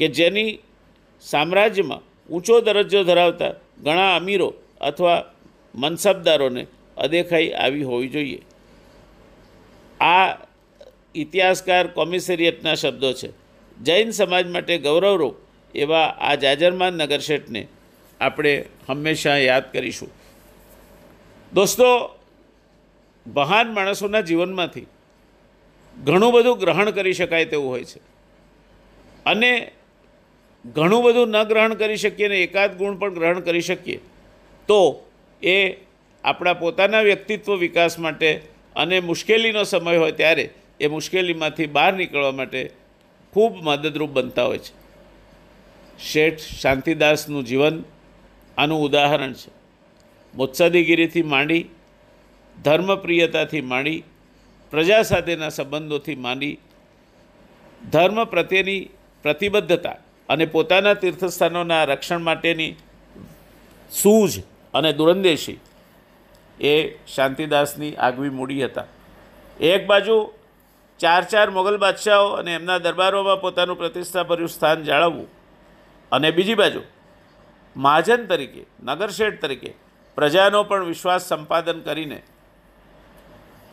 [0.00, 0.60] કે જેની
[1.20, 3.52] સામ્રાજ્યમાં ઊંચો દરજ્જો ધરાવતા
[3.82, 5.24] ઘણા અમીરો અથવા
[5.74, 6.66] મનસબદારોને
[6.96, 8.40] અદેખાઈ આવી હોવી જોઈએ.
[10.00, 10.47] આ
[11.14, 13.30] ઇતિહાસકાર કોમિસેરિયટના શબ્દો છે.
[13.82, 15.36] જૈન સમાજ માટે ગૌરવરૂપ
[15.74, 17.66] એવા આ જાજરમાન નગરશેઠને
[18.20, 20.10] આપણે હંમેશા યાદ કરીશું.
[21.52, 22.18] દોસ્તો,
[23.26, 24.86] મહાન માણસોના જીવનમાંથી
[26.04, 28.00] ઘણું બધું ગ્રહણ કરી શકાય તેવું હોય છે.
[29.26, 29.72] અને
[30.64, 33.98] ઘણું બધું ન ગ્રહણ કરી શકીએ ને એકાદ ગુણ પણ ગ્રહણ કરી શકીએ,
[34.68, 35.08] તો
[35.42, 35.76] એ
[36.24, 38.40] આપણા પોતાના વ્યક્તિત્વ વિકાસ માટે
[38.76, 40.50] અને મુશ્કેલીનો સમય હોય ત્યારે
[40.80, 42.70] એ મુશ્કેલીમાંથી બહાર નીકળવા માટે
[43.32, 44.88] ખૂબ મદદરૂપ બનતા હોય છે.
[45.98, 47.84] શેઠ શાંતિદાસનું જીવન
[48.58, 49.50] આનું ઉદાહરણ છે.
[50.34, 51.64] મુત્સદીગીરીથી માંડી,
[52.64, 54.02] ધર્મપ્રિયતાથી માંડી,
[54.70, 56.58] પ્રજા સાથેના સંબંધોથી માંડી,
[57.90, 58.90] ધર્મ પ્રત્યેની
[59.22, 59.96] પ્રતિબદ્ધતા
[60.28, 62.74] અને પોતાના તીર્થસ્થાનોના રક્ષણ માટેની
[63.90, 64.42] સૂઝ
[64.74, 65.58] અને દુરંદેશી
[66.60, 68.84] એ શાંતિદાસની આગવી મૂડી હતા.
[69.60, 70.37] એક બાજુ
[70.98, 75.28] ચાર ચાર મોગલ બાદશાહો અને એમના દરબારોમાં પોતાનું પ્રતિષ્ઠાભર્યું સ્થાન જાળવવું.
[76.12, 76.82] અને બીજી બાજુ,
[77.76, 79.74] મહાજન તરીકે નગરશેઠ તરીકે
[80.14, 82.22] પ્રજાનો પણ વિશ્વાસ સંપાદન કરીને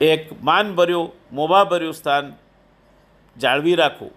[0.01, 2.33] એક માનભર્યું, મોભાભર્યું સ્થાન
[3.37, 4.11] જાળવી રાખવું.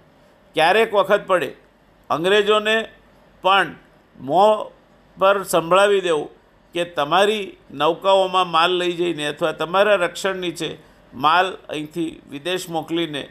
[0.54, 1.54] ક્યારેક વખત પડે,
[2.10, 2.88] અંગ્રેજોને
[3.42, 3.74] પણ
[4.20, 4.72] મોં
[5.16, 6.30] પર સંભળાવી દેવું
[6.74, 13.28] કે તમારી નૌકાઓમાં માલ લઈ જઈને અથવા તમારા રક્ષણ નીચે માલ અહીંથી વિદેશ મોકલીને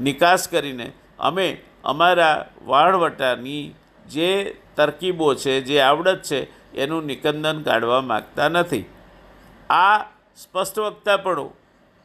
[0.00, 3.74] નિકાસ કરીને અમે અમારા વાળવટાની
[4.10, 8.84] જે તરકીબો છે, જે આવડત છે, એનું નિકંદન કાઢવા માગતા નથી.
[9.70, 9.98] આ
[10.36, 11.56] સ્પષ્ટ વક્તાપણું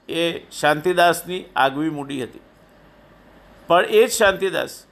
[0.09, 2.39] એ શાંતિદાસની આગવી મૂડી હતી.
[3.67, 4.85] પણ એ જ શાંતિદાસ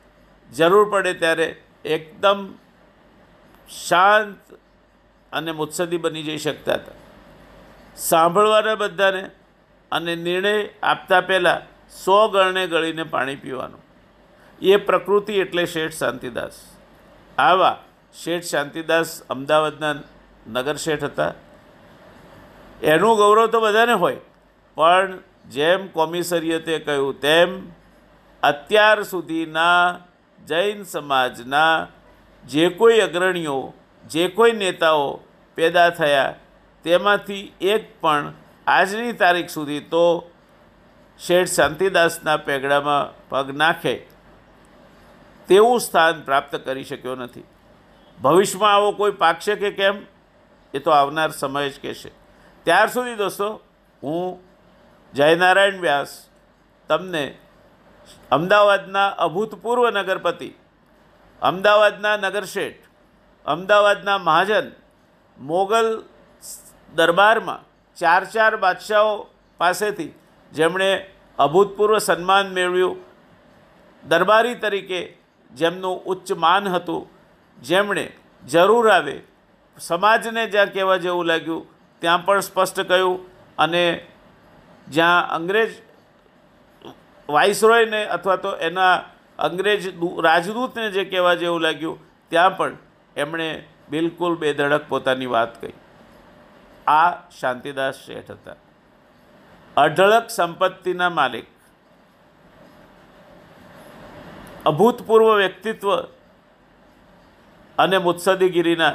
[0.56, 2.54] જરૂર પડે ત્યારે એકદમ
[3.88, 4.60] શાંત
[5.32, 6.92] અને મુત્સદી બની જઈ શકતા હતા.
[7.98, 9.30] સાંભળવાના બધાને
[9.92, 11.62] અને નિર્ણય આપતા પહેલાં
[11.96, 13.82] સો ગણને ગળીને પાણી પીવાનું.
[14.62, 16.56] એ પ્રકૃતિ એટલે શેઠ શાંતિદાસ.
[17.38, 17.76] આવા
[18.14, 19.96] શેઠ શાંતિદાસ અમદાવાદના
[20.48, 21.34] નગર શેઠ હતા.
[22.84, 24.22] એનું ગૌરવ તો બધાને હોય,
[24.78, 25.20] પણ
[25.50, 27.50] જેમ કોમિસરિયતે કહ્યું તેમ
[28.44, 30.00] અત્યાર સુધીના
[30.40, 31.88] જૈન સમાજના
[32.46, 33.74] જે કોઈ અગ્રણીઓ,
[34.06, 35.08] જે કોઈ નેતાઓ
[35.58, 36.36] પેદા થયા,
[36.86, 38.34] તેમાંથી એક પણ
[38.68, 40.30] આજની તારીખ સુધી તો
[41.20, 43.96] શેઠ શાંતિદાસના પેગડામાં પગ નાખે
[45.48, 47.44] તેવું સ્થાન પ્રાપ્ત કરી શક્યો નથી.
[48.22, 50.06] ભવિષ્યમાં આવો કોઈ પાકશે કે કેમ?
[50.74, 52.12] એ તો આવનાર સમય જ કહેશે.
[52.64, 53.62] ત્યાર સુધી દોસ્તો,
[54.04, 54.40] હું
[55.14, 56.26] જયનારાયણ વ્યાસ
[56.88, 57.38] તમને
[58.32, 60.54] અમદાવાદના અભૂતપૂર્વ નગરપતિ,
[61.42, 62.76] અમદાવાદના નગરશેઠ,
[63.46, 64.72] અમદાવાદના મહાજન,
[65.40, 66.04] મોગલ
[66.96, 69.14] દરબારમાં ચાર ચાર બાદશાહો
[69.60, 70.12] પાસેથી
[70.52, 70.90] જેમણે
[71.38, 72.98] અભૂતપૂર્વ સન્માન મેળવ્યું.
[74.04, 75.02] દરબારી તરીકે
[75.52, 77.08] જેમનું ઉચ્ચ માન હતું,
[77.60, 78.06] જેમણે
[78.44, 79.16] જરૂર આવે,
[79.78, 81.68] સમાજને જ્યાં કહેવા જેવું લાગ્યું,
[82.02, 83.18] ત્યાં પણ સ્પષ્ટ કહ્યું
[83.58, 83.84] અને
[84.88, 85.72] જ્યાં અંગ્રેજ
[87.30, 88.94] વાઇસરોયને અથવા તો એના
[89.40, 89.82] અંગ્રેજ
[90.24, 91.98] રાજદૂતને જે કહેવા જેવું લાગ્યું,
[92.32, 92.78] ત્યાં પણ
[93.16, 93.50] એમણે
[93.90, 95.76] બિલકુલ બેધડક પોતાની વાત કહી.
[96.88, 98.56] આ શાંતિદાસ શેઠ હતા.
[99.78, 101.46] અઢળક સંપત્તિના માલિક.
[104.66, 106.02] અભૂતપૂર્વ વ્યક્તિત્વ
[107.78, 108.94] અને મુત્સદીગીરીના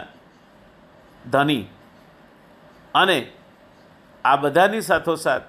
[1.30, 1.64] ધની.
[2.94, 3.32] અને
[4.24, 5.42] આ બધાની સાથોસાથ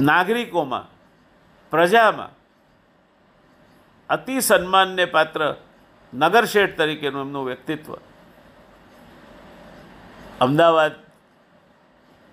[0.00, 0.84] નાગરિકોમાં,
[1.70, 2.28] પ્રજામાં
[4.08, 5.54] અતિ સન્માનને પાત્ર
[6.14, 7.96] નગરશેઠ તરીકેનું એમનું વ્યક્તિત્વ.
[10.40, 10.92] અમદાવાદ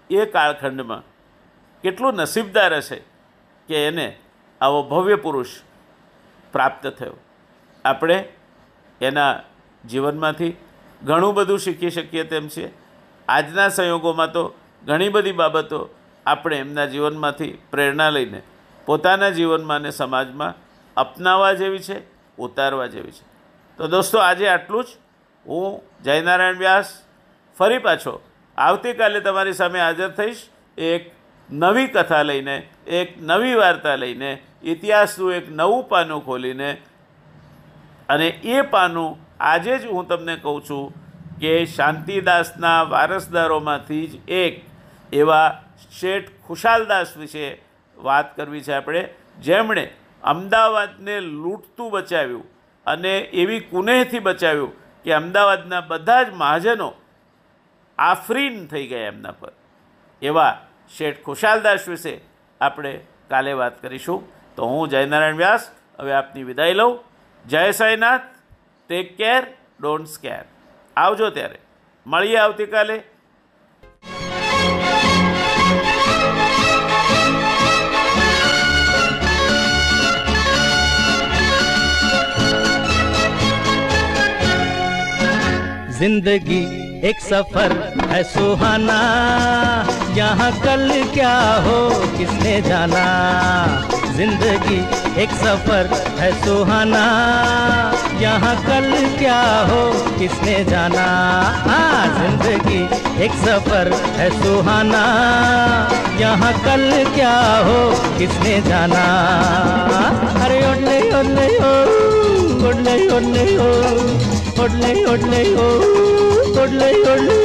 [0.10, 1.04] એ કાળખંડમાં
[1.82, 3.04] કેટલું નસીબદાર હશે
[3.68, 4.18] કે એને
[4.62, 5.48] આવો ભવ્ય પુરુષ
[6.52, 7.14] પ્રાપ્ત થયો.
[7.86, 8.34] આપણે
[9.02, 9.40] એના
[9.90, 10.58] જીવનમાંથી
[11.04, 12.74] ઘણું બધું શીખી શકીએ તેમ છીએ
[13.28, 14.54] આજના સંયોગોમાં તો
[14.86, 15.90] ઘણી બધી બાબતો
[16.26, 18.42] આપણે એમના જીવનમાંથી પ્રેરણા લઈને
[18.86, 20.54] પોતાના જીવનમાં અને સમાજમાં
[20.98, 22.02] અપનાવવા જેવી છે,
[22.38, 23.26] ઉતારવા જેવી છે.
[23.78, 24.88] તો દોસ્તો, આજે આટલું જ.
[25.46, 27.07] હું જયનારાયણ વ્યાસ
[27.58, 28.22] ફરી પાછો.
[28.58, 30.42] આવતીકાલે તમારી સામે હાજર થઈશ
[30.78, 31.12] એક
[31.50, 36.78] નવી કથા લઈને, એક નવી વાર્તા લઈને, ઇતિહાસનું એક નવું પાનું ખોલીને.
[38.10, 40.94] અને એ પાનું આજે જ હું તમને કહું છું
[41.40, 44.62] કે શાંતિદાસના વારસદારોમાંથી જ એક
[45.14, 45.64] એવા
[46.00, 47.62] શેઠ ખુશાલદાસ વિશે
[47.98, 49.10] વાત કરવી છે આપણે.
[49.40, 49.94] જેમણે
[50.24, 52.46] અમદાવાદને લૂંટતું બચાવ્યું
[52.86, 54.72] અને એવી કુનેહથી બચાવ્યું
[55.04, 56.94] કે અમદાવાદના બધા જ મહાજનો
[57.99, 59.53] આફરીન થઈ ગયા એમના પર
[60.23, 60.53] એવા
[60.97, 62.15] શેઠ ખુશાલદાસ વિશે
[62.61, 62.93] આપણે
[63.29, 64.21] કાલે વાત કરીશું
[64.57, 65.71] તો હું જયનારાયણ વ્યાસ
[66.01, 66.99] હવે આપની વિદાય લઉં
[67.45, 68.29] જય Sainath
[68.91, 69.43] take care
[69.81, 70.45] don't scare
[70.97, 71.59] આવજો ત્યારે
[72.07, 72.99] મળીએ આવતીકાલે
[85.99, 87.74] जिंदगी एक सफ़र
[88.10, 88.94] है सुहाना।
[90.18, 91.34] यहाँ कल क्या
[91.66, 91.78] हो,
[92.18, 93.04] किसने जाना?
[94.16, 94.78] ज़िंदगी
[95.22, 95.90] एक सफ़र
[96.20, 97.04] है सुहाना।
[98.22, 98.90] यहाँ कल
[99.20, 99.40] क्या
[99.70, 99.82] हो,
[100.20, 101.06] किसने जाना?
[101.68, 102.82] हाँ ज़िंदगी
[103.26, 105.04] एक सफ़र है सुहाना।
[106.20, 107.36] यहाँ कल क्या
[107.68, 107.80] हो,
[108.18, 109.06] किसने जाना?
[110.46, 111.76] अरे ओले ओले ओ।
[112.70, 113.72] ओले ओले ओ।
[114.64, 116.27] ओले ओले ओ।
[116.58, 117.38] ಒಡ್ಲೆ ಒಡ್ಲೆ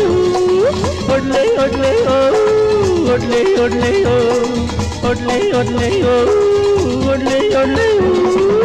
[1.13, 2.19] ಒಡ್ಲೆ ಒಡ್ಲೆ ಓ
[3.13, 4.17] ಒಡ್ಲೆ ಒಡ್ಲೆ ಓ
[5.11, 6.17] ಒಡ್ಲೆ ಒಡ್ಲೆ ಓ
[7.11, 8.62] ಒಡ್ಲೆ ಒಡ್ಲೆ ಓ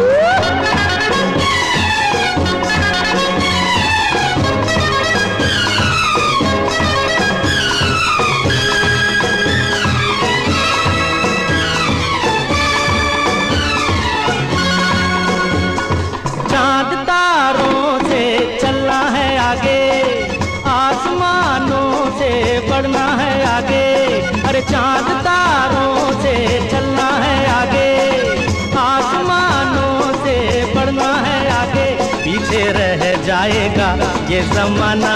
[34.54, 35.14] जमाना।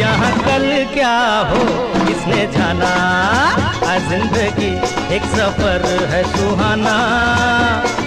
[0.00, 1.16] यहाँ कल क्या
[1.50, 1.60] हो,
[2.06, 2.92] किसने जाना?
[4.08, 4.70] ज़िंदगी
[5.14, 6.94] एक सफ़र है सुहाना।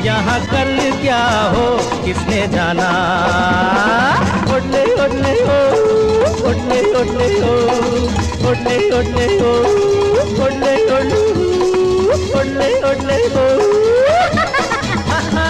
[0.06, 1.24] यहाँ कल क्या
[1.54, 1.66] हो,
[2.06, 2.90] किसने जाना?
[4.56, 5.60] ओडले ओडले ओ
[6.50, 7.54] ओडले ओडले ओ
[8.50, 9.54] ओडले ओडले ओ
[10.46, 11.22] ओडले ओडले
[12.40, 13.48] ओडले ओडले ओ।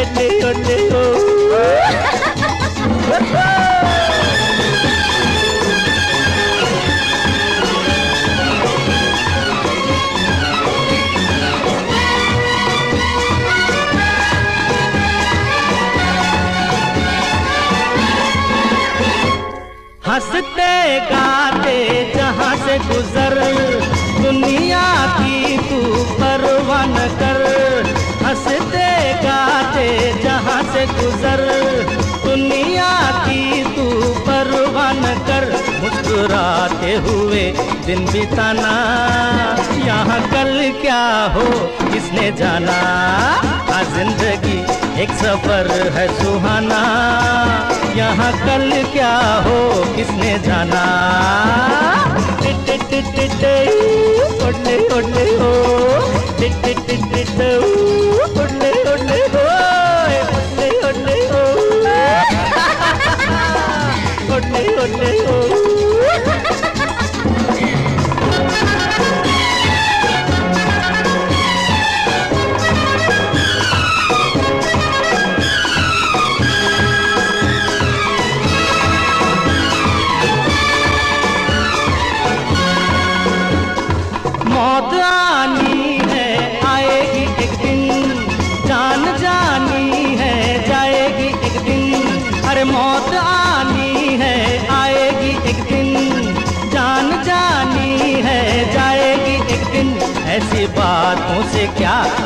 [0.00, 2.23] ओडले ओडले ओ।
[20.06, 20.72] हँसते
[21.10, 21.78] गाते
[22.14, 23.34] जहाँ से गुजर,
[24.22, 24.84] दुनिया
[25.16, 25.80] की तू
[26.20, 27.42] परवाह न कर।
[28.24, 28.88] हँसते
[29.24, 29.88] गाते
[30.22, 31.42] जहाँ से गुजर
[32.84, 33.84] दुनिया की तू
[34.26, 35.44] परवाह न कर।
[35.82, 37.42] मुस्कुराते हुए
[37.86, 38.72] दिन बिताना।
[39.86, 41.02] यहाँ कल क्या
[41.34, 41.44] हो,
[41.92, 42.76] किसने जाना?
[43.74, 44.58] आज ज़िंदगी
[45.02, 46.82] एक सफ़र है सुहाना।
[47.96, 49.16] यहाँ कल क्या
[49.46, 49.58] हो,
[49.96, 50.84] किसने जाना?
[54.44, 55.52] ओडले ओडले हो
[58.42, 59.63] ओडले ओडले हो
[64.86, 65.73] করলে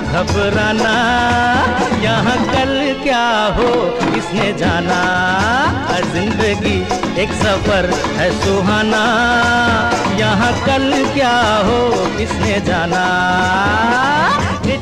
[0.08, 0.92] घबराना,
[2.02, 3.70] यहाँ कल क्या हो,
[4.12, 5.00] किसने जाना?
[6.12, 6.76] ज़िंदगी
[7.22, 7.86] एक सफ़र
[8.18, 9.02] है सुहाना,
[10.18, 11.34] यहाँ कल क्या
[11.66, 11.78] हो,
[12.16, 13.04] किसने जाना?
[14.58, 14.76] अरे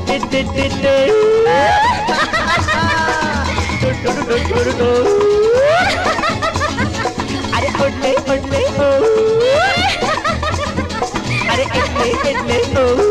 [11.51, 13.06] अरे इतने इतने ओ